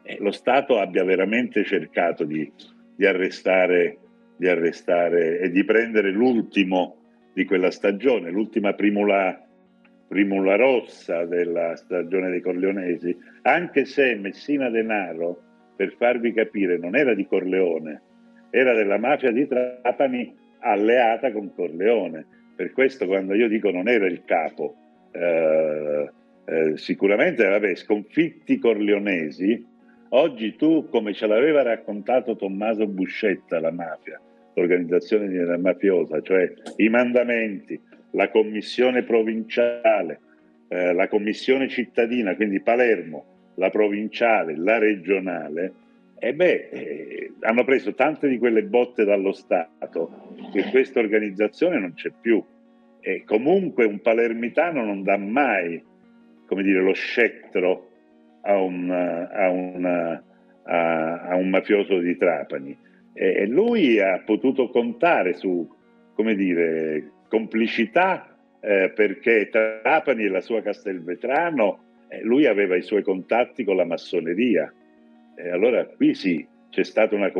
eh, 0.04 0.18
lo 0.20 0.32
Stato 0.32 0.80
abbia 0.80 1.04
veramente 1.04 1.64
cercato 1.64 2.24
di, 2.24 2.52
di, 2.96 3.06
arrestare, 3.06 3.98
di, 4.38 4.48
arrestare, 4.48 5.40
e 5.40 5.50
di 5.50 5.64
prendere 5.64 6.12
l'ultimo 6.12 6.98
di 7.34 7.46
quella 7.46 7.72
stagione, 7.72 8.30
l'ultima 8.30 8.74
primula, 8.74 9.44
primula 10.08 10.56
rossa 10.56 11.26
della 11.26 11.76
stagione 11.76 12.30
dei 12.30 12.42
Corleonesi, 12.42 13.18
anche 13.42 13.86
se 13.86 14.16
Messina 14.16 14.70
Denaro, 14.70 15.42
per 15.76 15.96
farvi 15.98 16.32
capire, 16.32 16.78
non 16.78 16.96
era 16.96 17.14
di 17.14 17.26
Corleone, 17.26 18.02
era 18.52 18.74
della 18.74 18.98
mafia 18.98 19.32
di 19.32 19.48
Trapani 19.48 20.34
alleata 20.66 21.32
con 21.32 21.54
Corleone. 21.54 22.26
Per 22.56 22.72
questo 22.72 23.06
quando 23.06 23.36
io 23.36 23.48
dico 23.48 23.70
non 23.70 23.88
era 23.88 24.06
il 24.06 24.24
capo, 24.26 24.76
eh, 25.12 26.10
eh, 26.46 26.78
sicuramente 26.78 27.46
vabbè, 27.48 27.76
sconfitti 27.76 28.58
corleonesi, 28.58 29.66
oggi 30.10 30.56
tu, 30.56 30.88
come 30.90 31.14
ce 31.14 31.28
l'aveva 31.28 31.64
raccontato 31.64 32.36
Tommaso 32.36 32.88
Buscetta, 32.88 33.60
la 33.60 33.72
mafia, 33.72 34.20
l'organizzazione 34.54 35.58
mafiosa, 35.58 36.22
cioè 36.22 36.52
i 36.78 36.90
mandamenti, 36.90 37.80
la 38.12 38.30
commissione 38.30 39.04
provinciale, 39.04 40.20
eh, 40.70 40.94
la 40.94 41.08
commissione 41.08 41.68
cittadina, 41.68 42.36
quindi 42.36 42.62
Palermo, 42.62 43.52
la 43.56 43.70
provinciale, 43.70 44.56
la 44.58 44.78
regionale, 44.78 45.74
e 46.18 46.34
beh, 46.34 46.70
eh, 46.72 47.34
hanno 47.42 47.64
preso 47.64 47.94
tante 47.94 48.28
di 48.28 48.38
quelle 48.38 48.64
botte 48.64 49.04
dallo 49.04 49.32
Stato 49.32 50.34
che 50.52 50.64
questa 50.70 51.00
organizzazione 51.00 51.80
non 51.80 51.94
c'è 51.94 52.12
più. 52.20 52.44
E 53.00 53.24
comunque 53.24 53.86
un 53.86 54.00
palermitano 54.02 54.84
non 54.84 55.04
dà 55.04 55.18
mai, 55.18 55.84
come 56.48 56.64
dire, 56.64 56.82
lo 56.82 56.94
scettro 56.94 57.90
a 58.42 58.58
un, 58.58 58.90
a 58.90 59.50
un, 59.50 59.86
a, 59.86 61.22
a 61.22 61.36
un 61.36 61.50
mafioso 61.50 62.00
di 62.00 62.18
Trapani. 62.18 62.76
E 63.14 63.46
lui 63.46 64.00
ha 64.00 64.22
potuto 64.26 64.70
contare 64.70 65.34
su, 65.34 65.70
come 66.14 66.36
dire, 66.36 67.12
complicità 67.28 68.36
eh, 68.60 68.92
perché 68.96 69.50
Trapani 69.50 70.26
e 70.26 70.30
la 70.30 70.42
sua 70.42 70.62
Castelvetrano, 70.62 71.80
eh, 72.08 72.24
lui 72.24 72.48
aveva 72.48 72.76
i 72.76 72.82
suoi 72.82 73.04
contatti 73.04 73.64
con 73.64 73.76
la 73.76 73.86
massoneria. 73.86 74.74
E 75.36 75.50
allora 75.50 75.86
qui 75.86 76.14
sì, 76.14 76.46
c'è 76.70 76.84
stata 76.84 77.16
una... 77.16 77.32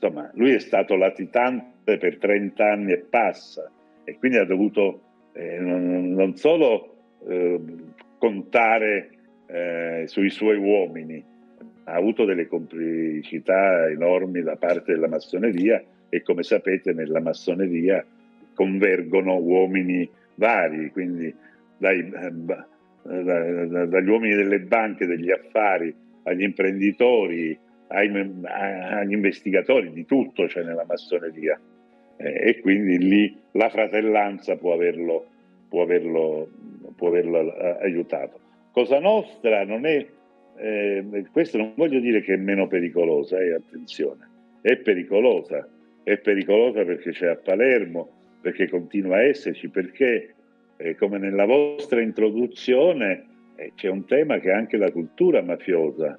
Insomma, 0.00 0.30
lui 0.34 0.52
è 0.52 0.58
stato 0.60 0.94
latitante 0.94 1.98
per 1.98 2.18
30 2.18 2.64
anni 2.64 2.92
e 2.92 2.98
passa 2.98 3.70
e 4.04 4.16
quindi 4.16 4.38
ha 4.38 4.44
dovuto 4.44 5.00
eh, 5.32 5.58
non, 5.58 6.12
non, 6.12 6.36
solo 6.36 6.96
eh, 7.26 7.60
contare 8.18 9.10
eh, 9.46 10.04
sui 10.06 10.30
suoi 10.30 10.56
uomini, 10.56 11.22
ha 11.84 11.92
avuto 11.92 12.24
delle 12.24 12.46
complicità 12.46 13.88
enormi 13.88 14.42
da 14.42 14.56
parte 14.56 14.92
della 14.92 15.08
massoneria 15.08 15.82
e 16.08 16.22
come 16.22 16.42
sapete 16.42 16.92
nella 16.92 17.20
massoneria 17.20 18.04
convergono 18.54 19.36
uomini 19.36 20.08
vari, 20.34 20.90
quindi 20.90 21.34
dai, 21.76 21.98
eh, 22.00 22.30
da, 22.30 22.66
dagli 23.86 24.08
uomini 24.08 24.34
delle 24.34 24.60
banche, 24.60 25.06
degli 25.06 25.30
affari, 25.30 25.94
agli 26.24 26.42
imprenditori, 26.42 27.58
ai, 27.88 28.08
agli 28.44 29.12
investigatori, 29.12 29.92
di 29.92 30.04
tutto 30.04 30.46
c'è 30.46 30.62
nella 30.62 30.84
massoneria. 30.86 31.58
Eh, 32.16 32.48
e 32.48 32.60
quindi 32.60 32.98
lì 32.98 33.36
la 33.52 33.68
fratellanza 33.68 34.56
può 34.56 34.74
averlo, 34.74 35.26
può 35.68 35.82
averlo, 35.82 36.48
può 36.96 37.08
averlo 37.08 37.54
eh, 37.54 37.76
aiutato. 37.82 38.40
Cosa 38.72 38.98
nostra 38.98 39.64
non 39.64 39.86
è 39.86 40.06
eh, 40.60 41.24
questo 41.30 41.56
non 41.56 41.72
voglio 41.76 42.00
dire 42.00 42.20
che 42.20 42.34
è 42.34 42.36
meno 42.36 42.66
pericolosa, 42.66 43.38
eh, 43.38 43.54
attenzione, 43.54 44.28
è 44.60 44.76
pericolosa, 44.76 45.68
è 46.02 46.18
pericolosa 46.18 46.84
perché 46.84 47.12
c'è 47.12 47.28
a 47.28 47.36
Palermo, 47.36 48.08
perché 48.40 48.68
continua 48.68 49.16
a 49.16 49.22
esserci, 49.22 49.68
perché 49.68 50.34
eh, 50.76 50.96
come 50.96 51.18
nella 51.18 51.44
vostra 51.44 52.00
introduzione 52.00 53.24
c'è 53.74 53.88
un 53.88 54.04
tema 54.06 54.38
che 54.38 54.50
è 54.50 54.54
anche 54.54 54.76
la 54.76 54.90
cultura 54.90 55.42
mafiosa, 55.42 56.18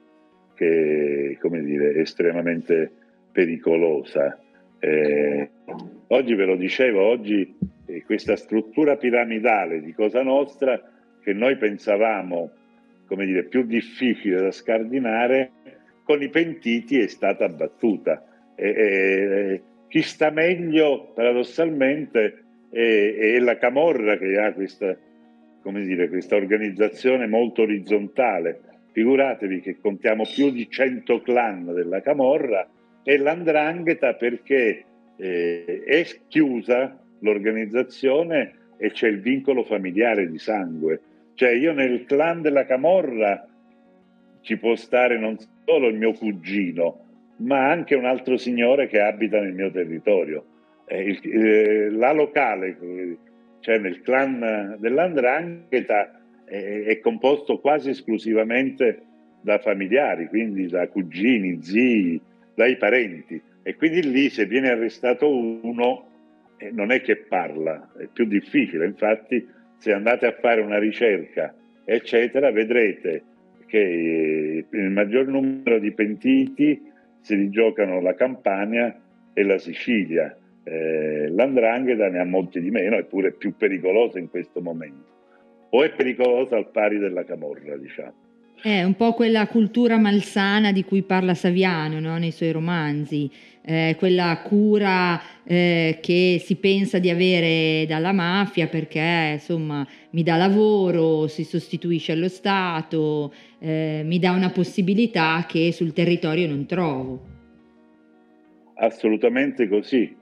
che 0.56 1.38
come 1.40 1.62
dire, 1.62 1.94
è 1.94 2.00
estremamente 2.00 2.92
pericolosa. 3.32 4.40
Eh, 4.80 5.50
oggi 6.08 6.36
ve 6.36 6.46
lo 6.46 6.56
dicevo, 6.56 7.02
oggi 7.02 7.56
eh, 7.86 8.04
questa 8.04 8.36
struttura 8.36 8.98
piramidale 8.98 9.82
di 9.82 9.94
Cosa 9.94 10.22
Nostra 10.24 10.82
che 11.22 11.34
noi 11.34 11.58
pensavamo 11.58 12.52
come 13.10 13.26
dire, 13.26 13.44
più 13.46 13.64
difficile 13.64 14.40
da 14.40 14.52
scardinare, 14.52 15.52
con 16.04 16.22
i 16.22 16.30
pentiti 16.30 17.00
è 17.00 17.08
stata 17.08 17.46
abbattuta. 17.46 18.54
E, 18.56 18.70
e, 18.70 19.62
chi 19.88 20.04
sta 20.04 20.30
meglio, 20.30 21.12
paradossalmente, 21.16 22.44
è, 22.70 23.16
è, 23.18 23.40
la 23.40 23.58
Camorra 23.58 24.16
che 24.18 24.38
ha 24.38 24.54
questa, 24.54 24.96
come 25.62 25.82
dire, 25.82 26.10
questa 26.10 26.36
organizzazione 26.36 27.28
molto 27.28 27.64
orizzontale. 27.64 28.62
Figuratevi 28.92 29.62
che 29.62 29.78
contiamo 29.80 30.24
più 30.24 30.52
di 30.52 30.70
100 30.70 31.22
clan 31.22 31.74
della 31.74 32.02
Camorra 32.02 32.68
e 33.04 33.18
l'andrangheta 33.18 34.14
perché 34.16 34.84
eh, 35.16 35.84
è 35.86 36.06
chiusa 36.28 36.98
l'organizzazione 37.20 38.54
e 38.78 38.92
c'è 38.92 39.08
il 39.08 39.22
vincolo 39.22 39.64
familiare 39.64 40.30
di 40.30 40.40
sangue. 40.40 41.02
Cioè 41.36 41.52
io 41.52 41.74
nel 41.74 42.06
clan 42.06 42.42
della 42.42 42.66
Camorra 42.66 43.48
ci 44.42 44.58
può 44.58 44.76
stare 44.76 45.18
non 45.18 45.38
solo 45.66 45.88
il 45.88 45.96
mio 45.96 46.14
cugino, 46.14 47.06
ma 47.38 47.70
anche 47.70 47.96
un 47.96 48.06
altro 48.06 48.38
signore 48.38 48.88
che 48.88 49.00
abita 49.00 49.40
nel 49.40 49.54
mio 49.54 49.72
territorio. 49.72 50.46
Eh, 50.86 51.04
il, 51.04 51.20
eh, 51.24 51.90
la 51.92 52.12
locale, 52.14 52.76
cioè 53.60 53.78
nel 53.78 54.02
clan 54.02 54.78
dell'Andrangheta, 54.80 56.20
è, 56.46 56.84
è 56.86 57.00
composto 57.00 57.60
quasi 57.60 57.90
esclusivamente 57.90 59.04
da 59.42 59.60
familiari, 59.60 60.28
quindi 60.28 60.68
da 60.68 60.88
cugini, 60.88 61.62
zii, 61.62 62.20
dai 62.56 62.78
parenti. 62.78 63.42
E 63.64 63.76
quindi 63.76 64.10
lì 64.10 64.30
se 64.30 64.46
viene 64.46 64.70
arrestato 64.70 65.30
uno 65.30 66.08
eh, 66.58 66.72
non 66.72 66.92
è 66.92 67.02
che 67.02 67.18
parla, 67.18 67.92
è 67.98 68.08
più 68.12 68.26
difficile. 68.26 68.86
Infatti 68.86 69.48
se 69.78 69.94
andate 69.94 70.26
a 70.26 70.36
fare 70.40 70.62
una 70.62 70.78
ricerca, 70.78 71.54
eccetera, 71.86 72.52
vedrete 72.52 73.24
che 73.66 73.80
eh, 73.80 74.66
il 74.70 74.90
maggior 74.90 75.28
numero 75.28 75.80
di 75.80 75.92
pentiti 75.92 76.82
si 77.22 77.36
rigiocano 77.36 78.02
la 78.02 78.16
Campania 78.16 79.00
e 79.34 79.44
la 79.44 79.58
Sicilia. 79.58 80.36
Eh, 80.70 81.30
L'andrangheta 81.30 82.10
ne 82.10 82.20
ha 82.20 82.26
molti 82.26 82.62
di 82.62 82.70
meno, 82.70 82.96
eppure 82.96 83.30
è 83.30 83.32
più 83.32 83.56
pericolosa 83.56 84.20
in 84.20 84.30
questo 84.30 84.62
momento. 84.62 85.18
O 85.72 85.84
è 85.84 85.92
pericolosa 85.92 86.58
al 86.58 86.70
pari 86.70 87.00
della 87.00 87.24
camorra, 87.24 87.76
diciamo. 87.76 88.28
È 88.62 88.84
un 88.84 88.96
po' 88.96 89.14
quella 89.14 89.48
cultura 89.48 89.98
malsana 89.98 90.74
di 90.74 90.84
cui 90.84 91.02
parla 91.04 91.34
Saviano 91.34 92.02
no? 92.02 92.18
nei 92.18 92.32
suoi 92.32 92.52
romanzi, 92.52 93.32
eh, 93.64 93.96
quella 93.98 94.42
cura 94.44 95.22
eh, 95.46 96.00
che 96.02 96.42
si 96.44 96.58
pensa 96.58 97.00
di 97.00 97.10
avere 97.10 97.86
dalla 97.88 98.12
mafia 98.12 98.68
perché 98.68 99.30
insomma 99.34 99.88
mi 100.10 100.24
dà 100.24 100.36
lavoro, 100.36 101.28
si 101.28 101.46
sostituisce 101.46 102.12
allo 102.12 102.28
Stato, 102.28 103.34
eh, 103.60 104.02
mi 104.04 104.20
dà 104.20 104.32
una 104.32 104.50
possibilità 104.50 105.46
che 105.48 105.72
sul 105.72 105.94
territorio 105.94 106.46
non 106.46 106.66
trovo. 106.66 107.28
Assolutamente 108.76 109.70
così, 109.70 110.14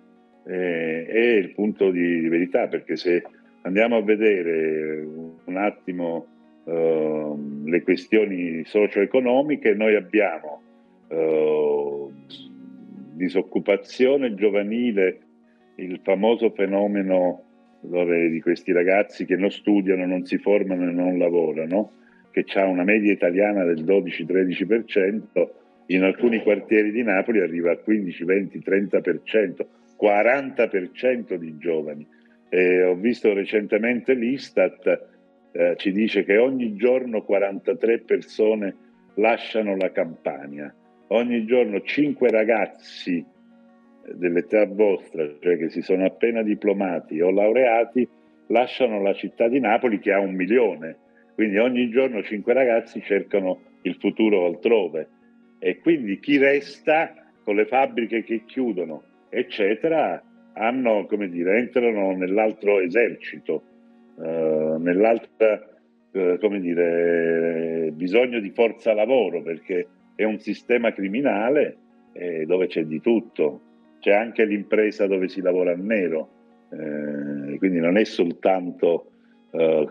eh, 0.48 1.06
è 1.06 1.20
il 1.20 1.54
punto 1.54 1.92
di, 1.92 2.22
di 2.22 2.28
verità 2.28 2.68
perché 2.68 2.96
se 2.96 3.24
andiamo 3.62 3.98
a 3.98 4.02
vedere 4.02 5.06
un 5.46 5.58
attimo 5.58 6.28
Ehm, 6.68 7.66
le 7.66 7.82
questioni 7.82 8.64
socio-economiche, 8.66 9.74
noi 9.74 9.96
abbiamo 9.96 10.62
uh, 11.08 12.12
disoccupazione 13.14 14.36
giovanile, 14.36 15.20
il 15.76 16.00
famoso 16.04 16.50
fenomeno 16.52 17.44
dove, 17.80 18.30
di 18.30 18.42
questi 18.42 18.74
ragazzi 18.74 19.26
che 19.26 19.38
non 19.38 19.50
studiano, 19.50 20.06
non 20.06 20.26
si 20.26 20.38
formano 20.38 20.90
e 20.90 20.92
non 20.92 21.18
lavorano, 21.18 21.92
che 22.32 22.46
ha 22.56 22.66
una 22.66 22.84
media 22.84 23.14
italiana 23.14 23.64
del 23.64 23.84
12-13%, 23.86 25.48
in 25.88 26.04
alcuni 26.04 26.42
quartieri 26.42 26.92
di 26.92 27.04
Napoli 27.04 27.40
arriva 27.40 27.72
a 27.72 27.78
15, 27.78 28.24
20, 28.26 28.60
30%, 28.60 29.66
40% 30.00 31.36
di 31.36 31.58
giovani. 31.58 32.08
E 32.50 32.84
ho 32.84 32.96
visto 32.96 33.34
recentemente 33.34 34.14
l'Istat 34.14 35.16
eh, 35.52 35.76
ci 35.78 35.92
dice 35.92 36.24
che 36.24 36.38
ogni 36.38 36.76
giorno 36.76 37.24
43 37.24 38.00
persone 38.00 38.76
lasciano 39.16 39.76
la 39.76 39.92
Campania, 39.92 40.74
ogni 41.08 41.46
giorno 41.46 41.82
5 41.82 42.30
ragazzi 42.30 43.26
dell'età 44.14 44.66
vostra, 44.66 45.28
cioè 45.40 45.58
che 45.58 45.70
si 45.70 45.82
sono 45.82 46.06
appena 46.06 46.44
diplomati 46.44 47.20
o 47.22 47.32
laureati, 47.32 48.08
lasciano 48.48 49.02
la 49.02 49.14
città 49.14 49.48
di 49.48 49.60
Napoli 49.60 50.00
che 50.00 50.14
ha 50.14 50.20
un 50.20 50.34
milione. 50.34 50.98
Quindi 51.34 51.58
ogni 51.58 51.90
giorno 51.90 52.24
5 52.24 52.54
ragazzi 52.54 53.02
cercano 53.02 53.62
il 53.82 53.96
futuro 53.96 54.46
altrove 54.46 55.08
e 55.60 55.80
quindi 55.80 56.20
chi 56.20 56.38
resta 56.38 57.14
con 57.44 57.56
le 57.56 57.66
fabbriche 57.66 58.24
che 58.24 58.44
chiudono, 58.46 59.04
eccetera, 59.30 60.22
hanno, 60.54 61.06
come 61.06 61.30
dire, 61.30 61.58
entrano 61.58 62.12
nell'altro 62.14 62.80
esercito 62.80 63.64
eh, 64.20 64.76
nell'altra, 64.80 65.62
uh, 66.12 66.38
come 66.40 66.60
dire, 66.60 67.92
bisogno 67.94 68.40
di 68.40 68.50
forza 68.50 68.94
lavoro 68.94 69.44
perché 69.44 69.88
è 70.16 70.24
un 70.24 70.40
sistema 70.40 70.92
criminale 70.92 71.78
eh, 72.14 72.46
dove 72.48 72.66
c'è 72.66 72.84
di 72.86 73.00
tutto, 73.00 73.62
c'è 74.00 74.14
anche 74.14 74.44
l'impresa 74.46 75.06
dove 75.06 75.28
si 75.28 75.42
lavora 75.42 75.74
a 75.74 75.76
nero, 75.76 76.30
eh, 76.72 77.58
quindi 77.60 77.80
non 77.80 77.98
è 77.98 78.04
soltanto 78.04 79.12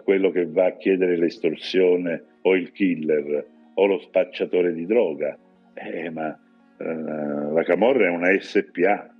quello 0.04 0.30
che 0.30 0.46
va 0.46 0.66
a 0.66 0.76
chiedere 0.76 1.16
l'estorsione 1.16 2.22
o 2.42 2.54
il 2.54 2.70
killer 2.70 3.46
o 3.74 3.86
lo 3.86 3.98
spacciatore 3.98 4.72
di 4.72 4.86
droga, 4.86 5.36
ma 6.12 6.38
la 6.78 7.62
Camorra 7.64 8.06
è 8.06 8.10
una 8.10 8.36
SPA, 8.38 9.10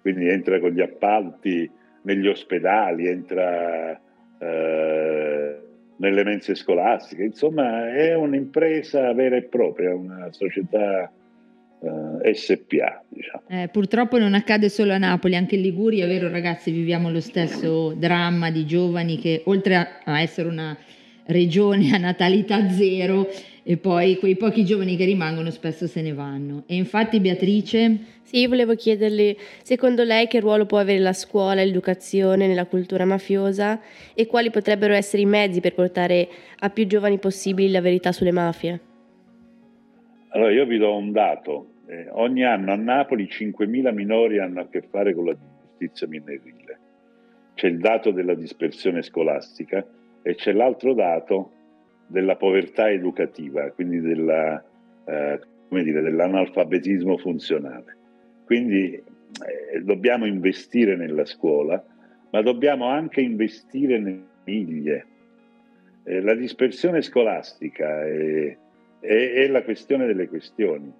quindi 0.00 0.28
entra 0.28 0.60
con 0.60 0.70
gli 0.70 0.80
appalti 0.80 1.70
negli 2.02 2.26
ospedali, 2.26 3.08
entra 3.08 3.98
eh, 4.38 5.58
nelle 5.96 6.24
mense 6.24 6.54
scolastiche, 6.54 7.22
insomma 7.22 7.88
è 7.94 8.14
un'impresa 8.14 9.12
vera 9.12 9.36
e 9.36 9.42
propria, 9.42 9.94
una 9.94 10.28
società 10.30 11.10
eh, 11.80 12.34
SPA. 12.34 13.02
Diciamo. 13.08 13.42
Eh, 13.48 13.68
purtroppo 13.68 14.18
non 14.18 14.34
accade 14.34 14.68
solo 14.68 14.92
a 14.92 14.98
Napoli, 14.98 15.36
anche 15.36 15.56
in 15.56 15.62
Liguria, 15.62 16.04
è 16.04 16.08
vero 16.08 16.28
ragazzi, 16.28 16.70
viviamo 16.70 17.10
lo 17.10 17.20
stesso 17.20 17.92
dramma 17.94 18.50
di 18.50 18.66
giovani 18.66 19.18
che 19.18 19.42
oltre 19.46 20.00
a 20.04 20.20
essere 20.20 20.48
una 20.48 20.76
regione 21.26 21.94
a 21.94 21.98
natalità 21.98 22.68
zero, 22.68 23.28
e 23.66 23.78
poi 23.78 24.18
quei 24.18 24.36
pochi 24.36 24.64
giovani 24.64 24.94
che 24.94 25.06
rimangono 25.06 25.50
spesso 25.50 25.86
se 25.86 26.02
ne 26.02 26.12
vanno. 26.12 26.62
E 26.66 26.76
infatti 26.76 27.18
Beatrice... 27.18 28.12
Sì, 28.24 28.40
io 28.40 28.48
volevo 28.48 28.74
chiederle, 28.74 29.36
secondo 29.62 30.02
lei 30.02 30.26
che 30.28 30.40
ruolo 30.40 30.64
può 30.64 30.78
avere 30.78 30.98
la 30.98 31.12
scuola 31.12 31.62
l'educazione 31.62 32.46
nella 32.46 32.64
cultura 32.64 33.04
mafiosa 33.04 33.78
e 34.14 34.26
quali 34.26 34.50
potrebbero 34.50 34.94
essere 34.94 35.20
i 35.20 35.26
mezzi 35.26 35.60
per 35.60 35.74
portare 35.74 36.26
a 36.60 36.70
più 36.70 36.86
giovani 36.86 37.18
possibili 37.18 37.70
la 37.70 37.82
verità 37.82 38.12
sulle 38.12 38.32
mafie? 38.32 38.80
Allora 40.28 40.50
io 40.52 40.64
vi 40.64 40.78
do 40.78 40.96
un 40.96 41.12
dato, 41.12 41.66
eh, 41.86 42.08
ogni 42.12 42.44
anno 42.44 42.72
a 42.72 42.76
Napoli 42.76 43.28
5.000 43.30 43.92
minori 43.92 44.38
hanno 44.38 44.60
a 44.60 44.68
che 44.68 44.80
fare 44.80 45.14
con 45.14 45.26
la 45.26 45.36
giustizia 45.36 46.06
minorile. 46.06 46.78
C'è 47.52 47.66
il 47.66 47.78
dato 47.78 48.10
della 48.10 48.34
dispersione 48.34 49.02
scolastica 49.02 49.86
e 50.22 50.34
c'è 50.34 50.52
l'altro 50.52 50.94
dato 50.94 51.50
della 52.06 52.36
povertà 52.36 52.90
educativa, 52.90 53.70
quindi 53.70 54.00
della, 54.00 54.62
eh, 55.04 55.40
dire, 55.68 56.00
dell'analfabetismo 56.02 57.16
funzionale. 57.18 57.96
Quindi 58.44 58.92
eh, 58.94 59.80
dobbiamo 59.82 60.26
investire 60.26 60.96
nella 60.96 61.24
scuola, 61.24 61.82
ma 62.30 62.42
dobbiamo 62.42 62.86
anche 62.86 63.20
investire 63.20 63.98
nelle 63.98 64.24
famiglie. 64.44 65.06
Eh, 66.04 66.20
la 66.20 66.34
dispersione 66.34 67.02
scolastica 67.02 68.04
è, 68.04 68.56
è, 69.00 69.32
è 69.32 69.46
la 69.48 69.62
questione 69.62 70.06
delle 70.06 70.28
questioni 70.28 70.92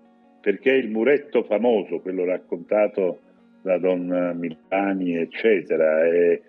perché 0.44 0.72
il 0.72 0.90
muretto 0.90 1.42
famoso, 1.42 2.00
quello 2.00 2.26
raccontato 2.26 3.20
da 3.62 3.78
Don 3.78 4.36
Milani, 4.38 5.16
eccetera, 5.16 6.04
e, 6.06 6.42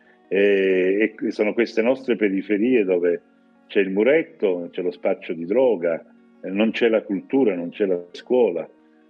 sono 1.29 1.53
queste 1.53 1.81
nostre 1.81 2.17
periferie 2.17 2.83
dove 2.83 3.21
c'è 3.67 3.79
il 3.79 3.89
muretto, 3.89 4.69
c'è 4.71 4.81
lo 4.81 4.91
spaccio 4.91 5.33
di 5.33 5.45
droga, 5.45 6.03
eh, 6.41 6.49
non 6.49 6.71
c'è 6.71 6.87
la 6.87 7.01
cultura, 7.01 7.55
non 7.55 7.69
c'è 7.69 7.85
la 7.85 8.03
scuola. 8.11 8.67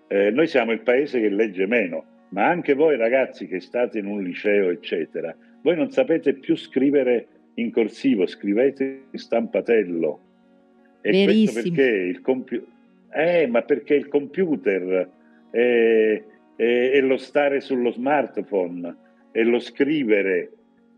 Eh, 0.07 0.31
noi 0.31 0.47
siamo 0.47 0.71
il 0.71 0.81
paese 0.81 1.19
che 1.19 1.29
legge 1.29 1.65
meno, 1.65 2.05
ma 2.29 2.47
anche 2.47 2.73
voi 2.73 2.97
ragazzi 2.97 3.47
che 3.47 3.59
state 3.59 3.99
in 3.99 4.05
un 4.05 4.23
liceo, 4.23 4.69
eccetera, 4.69 5.35
voi 5.61 5.75
non 5.75 5.91
sapete 5.91 6.33
più 6.33 6.55
scrivere 6.55 7.27
in 7.55 7.71
corsivo, 7.71 8.25
scrivete 8.27 9.03
in 9.11 9.19
stampatello. 9.19 10.19
E 11.01 11.11
Verissimo. 11.11 11.51
questo 11.51 11.71
perché 11.71 11.91
il 11.91 12.21
computer 12.21 12.73
eh, 13.15 13.47
ma 13.47 13.61
perché 13.61 13.95
il 13.95 14.09
computer 14.09 15.09
e, 15.49 16.23
e, 16.57 16.91
e 16.93 16.99
lo 16.99 17.15
stare 17.15 17.61
sullo 17.61 17.89
smartphone 17.91 18.93
e 19.31 19.43
lo 19.43 19.59
scrivere 19.59 20.51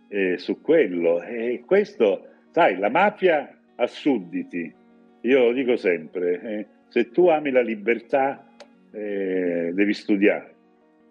eh, 0.08 0.38
su 0.40 0.60
quello. 0.60 1.22
E 1.22 1.62
questo, 1.64 2.26
sai, 2.58 2.80
la 2.80 2.90
mafia 2.90 3.56
ha 3.76 3.86
sudditi. 3.86 4.74
Io 5.22 5.40
lo 5.44 5.54
dico 5.54 5.76
sempre, 5.76 6.42
eh, 6.42 6.66
se 6.88 7.12
tu 7.12 7.28
ami 7.28 7.52
la 7.52 7.62
libertà 7.62 8.48
eh, 8.92 9.70
devi 9.76 9.94
studiare, 9.94 10.56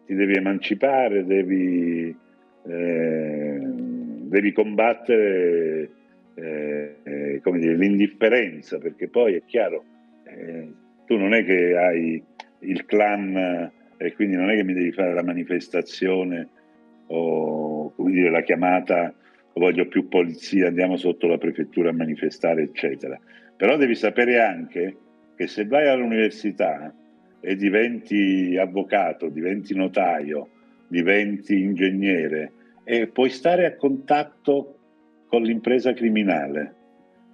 ti 0.06 0.14
devi 0.14 0.34
emancipare, 0.34 1.24
devi, 1.24 2.12
eh, 2.66 3.58
devi 3.62 4.50
combattere 4.50 5.90
eh, 6.34 6.96
eh, 7.04 7.40
dire, 7.44 7.76
l'indifferenza, 7.76 8.78
perché 8.78 9.06
poi 9.06 9.34
è 9.34 9.42
chiaro, 9.46 9.84
tu 11.06 11.16
non 11.16 11.32
è 11.32 11.44
che 11.44 11.76
hai 11.76 12.20
il 12.58 12.84
clan 12.86 13.70
e 13.96 14.14
quindi 14.14 14.34
non 14.34 14.50
è 14.50 14.56
che 14.56 14.64
mi 14.64 14.74
devi 14.74 14.90
fare 14.90 15.14
la 15.14 15.22
manifestazione 15.22 16.48
o 17.06 17.94
dire 17.98 18.30
la 18.30 18.42
chiamata 18.42 19.14
voglio 19.56 19.86
più 19.86 20.08
polizia, 20.08 20.68
andiamo 20.68 20.96
sotto 20.96 21.26
la 21.26 21.38
prefettura 21.38 21.90
a 21.90 21.94
manifestare, 21.94 22.62
eccetera. 22.62 23.18
Però 23.56 23.76
devi 23.76 23.94
sapere 23.94 24.40
anche 24.40 24.96
che 25.34 25.46
se 25.46 25.66
vai 25.66 25.88
all'università 25.88 26.94
e 27.40 27.56
diventi 27.56 28.56
avvocato, 28.58 29.28
diventi 29.28 29.74
notaio, 29.74 30.48
diventi 30.88 31.60
ingegnere, 31.60 32.52
e 32.84 33.08
puoi 33.08 33.30
stare 33.30 33.66
a 33.66 33.76
contatto 33.76 34.78
con 35.26 35.42
l'impresa 35.42 35.92
criminale. 35.92 36.74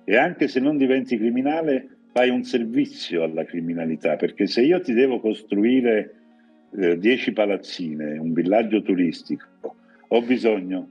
E 0.04 0.16
anche 0.16 0.48
se 0.48 0.60
non 0.60 0.76
diventi 0.76 1.16
criminale, 1.16 1.88
fai 2.12 2.30
un 2.30 2.44
servizio 2.44 3.22
alla 3.22 3.44
criminalità, 3.44 4.16
perché 4.16 4.46
se 4.46 4.62
io 4.62 4.80
ti 4.80 4.92
devo 4.92 5.18
costruire 5.20 6.14
eh, 6.76 6.98
dieci 6.98 7.32
palazzine, 7.32 8.18
un 8.18 8.32
villaggio 8.32 8.82
turistico, 8.82 9.76
ho 10.08 10.22
bisogno 10.22 10.90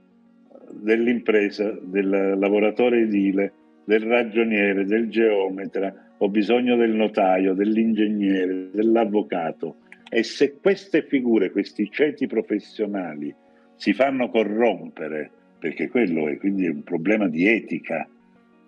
dell'impresa, 0.74 1.78
del 1.82 2.36
lavoratore 2.38 3.02
edile, 3.02 3.54
del 3.84 4.02
ragioniere, 4.02 4.86
del 4.86 5.10
geometra, 5.10 5.94
ho 6.18 6.30
bisogno 6.30 6.76
del 6.76 6.92
notaio, 6.92 7.54
dell'ingegnere, 7.54 8.70
dell'avvocato. 8.72 9.78
E 10.10 10.24
se 10.24 10.58
queste 10.60 11.04
figure, 11.04 11.52
questi 11.52 11.90
ceti 11.90 12.28
professionali 12.28 13.34
si 13.76 13.94
fanno 13.94 14.30
corrompere, 14.30 15.32
perché 15.58 15.90
quello 15.90 16.28
è 16.28 16.38
quindi 16.38 16.68
un 16.68 16.84
problema 16.84 17.28
di 17.28 17.48
etica, 17.48 18.08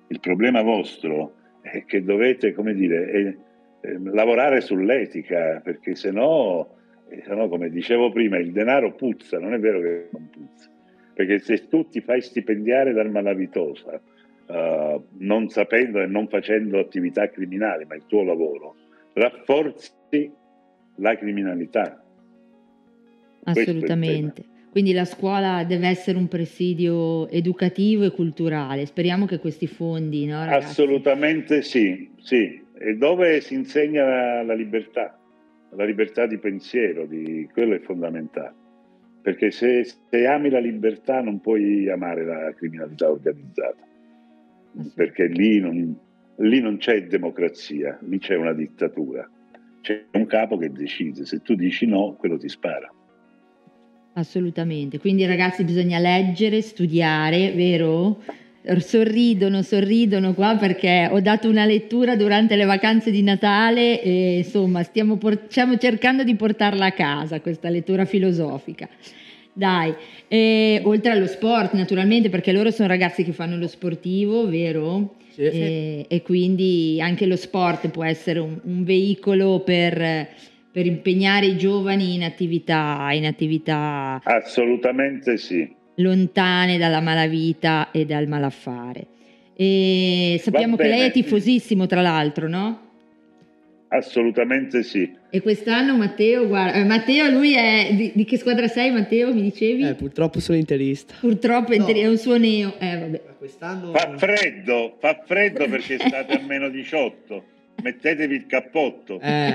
il 0.08 0.20
problema 0.20 0.62
vostro 0.62 1.36
è 1.62 1.86
che 1.86 2.04
dovete, 2.04 2.54
come 2.54 2.74
dire, 2.74 3.12
eh, 3.12 3.38
eh, 3.82 4.00
lavorare 4.04 4.62
sull'etica, 4.62 5.62
perché 5.64 5.96
se 5.96 6.10
eh, 6.10 7.22
se 7.24 7.36
no, 7.36 7.48
come 7.48 7.70
dicevo 7.70 8.12
prima, 8.12 8.38
il 8.38 8.52
denaro 8.52 8.94
puzza, 8.96 9.40
non 9.40 9.54
è 9.54 9.60
vero 9.60 9.80
che 9.82 10.08
non 10.12 10.30
puzza, 10.30 10.70
perché 11.14 11.40
se 11.40 11.68
tu 11.68 11.88
ti 11.88 12.02
fai 12.02 12.22
stipendiare 12.22 12.94
dal 12.94 13.10
malavitosa, 13.10 14.02
uh, 14.48 15.04
non 15.20 15.50
sapendo 15.50 16.02
e 16.02 16.08
non 16.08 16.28
facendo 16.28 16.80
attività 16.80 17.30
criminali, 17.30 17.86
ma 17.86 17.96
il 17.96 18.06
tuo 18.08 18.24
lavoro, 18.24 18.76
rafforzi 19.14 20.32
la 20.98 21.18
criminalità. 21.18 22.04
Assolutamente. 23.44 24.52
Quindi 24.74 24.92
la 24.92 25.06
scuola 25.06 25.64
deve 25.66 25.88
essere 25.88 26.18
un 26.18 26.28
presidio 26.28 27.30
educativo 27.30 28.06
e 28.06 28.12
culturale. 28.12 28.88
Speriamo 28.88 29.28
che 29.28 29.38
questi 29.38 29.68
fondi, 29.68 30.26
no? 30.26 30.42
Assolutamente 30.42 31.62
sì, 31.62 32.10
sì. 32.18 32.60
E 32.80 32.96
dove 32.96 33.40
si 33.42 33.54
insegna 33.54 34.04
la, 34.04 34.42
la 34.42 34.54
libertà, 34.56 35.16
la 35.76 35.86
libertà 35.86 36.26
di 36.26 36.40
pensiero, 36.40 37.06
di, 37.06 37.48
quello 37.54 37.76
è 37.76 37.80
fondamentale. 37.82 38.56
Perché 39.24 39.52
se, 39.52 39.86
se 39.86 40.28
ami 40.28 40.50
la 40.50 40.60
libertà 40.60 41.22
non 41.22 41.40
puoi 41.40 41.90
amare 41.90 42.26
la 42.26 42.54
criminalità 42.54 43.10
organizzata. 43.10 43.88
Perché 44.94 45.28
lì 45.28 45.60
non, 45.60 45.98
lì 46.38 46.60
non 46.60 46.78
c'è 46.78 47.08
democrazia, 47.08 47.98
lì 48.02 48.20
c'è 48.20 48.36
una 48.36 48.54
dittatura. 48.54 49.28
C'è 49.82 50.06
un 50.12 50.26
capo 50.26 50.58
che 50.58 50.72
decide, 50.72 51.26
se 51.26 51.42
tu 51.42 51.56
dici 51.56 51.86
no, 51.86 52.16
quello 52.20 52.38
ti 52.38 52.50
spara. 52.50 52.94
Assolutamente, 54.16 55.00
quindi 55.00 55.26
ragazzi 55.26 55.64
bisogna 55.64 56.00
leggere, 56.00 56.62
studiare, 56.62 57.52
vero? 57.54 58.22
Sorridono, 58.78 59.62
sorridono 59.62 60.34
qua 60.34 60.56
perché 60.56 61.10
ho 61.12 61.20
dato 61.20 61.50
una 61.50 61.66
lettura 61.66 62.16
durante 62.16 62.56
le 62.56 62.64
vacanze 62.64 63.12
di 63.12 63.22
Natale 63.22 64.02
e 64.02 64.38
insomma 64.38 64.84
stiamo, 64.84 65.18
por- 65.18 65.48
stiamo 65.50 65.78
cercando 65.78 66.24
di 66.24 66.36
portarla 66.36 66.86
a 66.86 66.92
casa 66.94 67.42
questa 67.42 67.68
lettura 67.70 68.06
filosofica. 68.06 68.88
Dai, 69.52 69.94
e, 70.30 70.82
oltre 70.86 71.12
allo 71.12 71.28
sport 71.28 71.74
naturalmente 71.74 72.30
perché 72.30 72.54
loro 72.54 72.72
sono 72.72 72.88
ragazzi 72.88 73.24
che 73.24 73.34
fanno 73.34 73.58
lo 73.58 73.68
sportivo, 73.68 74.48
vero? 74.48 75.16
Sì, 75.32 75.42
e, 75.42 75.52
sì. 76.08 76.16
e 76.16 76.22
quindi 76.22 77.00
anche 77.02 77.26
lo 77.26 77.36
sport 77.36 77.90
può 77.90 78.06
essere 78.06 78.40
un, 78.40 78.60
un 78.64 78.84
veicolo 78.84 79.60
per 79.60 80.28
per 80.74 80.88
impegnare 80.88 81.46
i 81.46 81.56
giovani 81.56 82.16
in 82.16 82.24
attività, 82.24 83.08
in 83.12 83.28
attività 83.28 84.20
assolutamente 84.24 85.38
sì 85.38 85.82
lontane 85.96 86.78
dalla 86.78 87.02
malavita 87.02 87.92
e 87.92 88.06
dal 88.06 88.28
malaffare 88.28 89.08
e 89.56 90.40
sappiamo 90.42 90.76
che 90.76 90.88
lei 90.88 91.08
è 91.08 91.12
tifosissimo 91.12 91.86
tra 91.86 92.02
l'altro 92.02 92.48
no? 92.48 92.80
assolutamente 93.90 94.82
sì 94.82 95.12
e 95.30 95.42
quest'anno 95.42 95.96
Matteo 95.96 96.48
guarda 96.48 96.80
eh, 96.80 96.84
Matteo 96.84 97.30
lui 97.30 97.54
è 97.54 97.90
di, 97.94 98.12
di, 98.16 98.26
che 98.26 98.38
squadra 98.38 98.68
sei 98.68 98.92
Matteo 98.92 99.34
mi 99.34 99.44
dicevi? 99.44 99.88
Eh, 99.88 99.94
purtroppo 99.94 100.40
sono 100.40 100.58
interista 100.58 101.14
purtroppo 101.20 101.76
no. 101.76 101.86
è 101.86 102.08
un 102.08 102.18
suo 102.18 102.38
neo 102.38 102.74
eh, 102.80 102.98
vabbè. 102.98 103.22
Quest'anno... 103.38 103.92
fa 103.92 104.18
freddo 104.18 104.96
fa 105.00 105.22
freddo 105.24 105.68
perché 105.68 106.00
state 106.00 106.34
a 106.34 106.42
meno 106.42 106.70
18 106.70 107.52
mettetevi 107.82 108.36
il 108.36 108.46
cappotto. 108.46 109.20
Eh, 109.20 109.52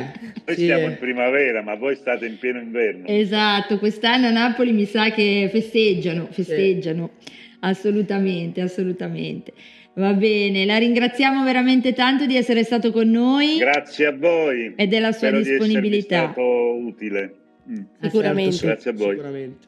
Noi 0.46 0.56
sì, 0.56 0.64
siamo 0.64 0.86
in 0.86 0.96
primavera, 0.98 1.62
ma 1.62 1.74
voi 1.74 1.94
state 1.96 2.26
in 2.26 2.38
pieno 2.38 2.60
inverno. 2.60 3.06
Esatto, 3.06 3.78
quest'anno 3.78 4.26
a 4.26 4.30
Napoli 4.30 4.72
mi 4.72 4.84
sa 4.84 5.10
che 5.10 5.48
festeggiano, 5.50 6.28
festeggiano. 6.30 7.10
Sì. 7.18 7.32
Assolutamente, 7.60 8.60
assolutamente. 8.60 9.52
Va 9.94 10.12
bene, 10.12 10.64
la 10.64 10.78
ringraziamo 10.78 11.42
veramente 11.42 11.92
tanto 11.92 12.24
di 12.24 12.36
essere 12.36 12.62
stato 12.62 12.92
con 12.92 13.10
noi. 13.10 13.56
Grazie 13.58 14.06
a 14.06 14.12
voi. 14.12 14.72
E 14.76 14.86
della 14.86 15.10
sua 15.10 15.28
Spero 15.28 15.42
disponibilità. 15.42 16.16
È 16.16 16.32
stato 16.32 16.76
utile. 16.76 17.34
Mm. 17.68 17.80
Sicuramente. 18.00 18.52
Certo, 18.52 18.66
Grazie 18.66 18.90
a 18.90 18.94
voi. 18.94 19.14
Sicuramente. 19.16 19.66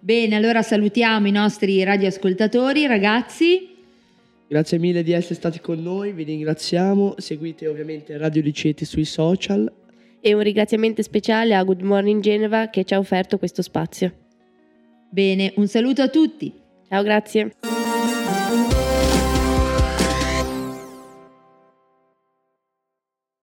Bene, 0.00 0.34
allora 0.34 0.62
salutiamo 0.62 1.28
i 1.28 1.30
nostri 1.30 1.84
radioascoltatori, 1.84 2.86
ragazzi. 2.86 3.71
Grazie 4.52 4.76
mille 4.76 5.02
di 5.02 5.12
essere 5.12 5.36
stati 5.36 5.60
con 5.60 5.82
noi, 5.82 6.12
vi 6.12 6.24
ringraziamo. 6.24 7.14
Seguite 7.16 7.66
ovviamente 7.68 8.18
Radio 8.18 8.42
Liceti 8.42 8.84
sui 8.84 9.06
social. 9.06 9.72
E 10.20 10.34
un 10.34 10.42
ringraziamento 10.42 11.00
speciale 11.00 11.54
a 11.54 11.64
Good 11.64 11.80
Morning 11.80 12.20
Genova 12.20 12.68
che 12.68 12.84
ci 12.84 12.92
ha 12.92 12.98
offerto 12.98 13.38
questo 13.38 13.62
spazio. 13.62 14.12
Bene, 15.08 15.54
un 15.56 15.68
saluto 15.68 16.02
a 16.02 16.08
tutti. 16.08 16.52
Ciao, 16.86 17.02
grazie. 17.02 17.52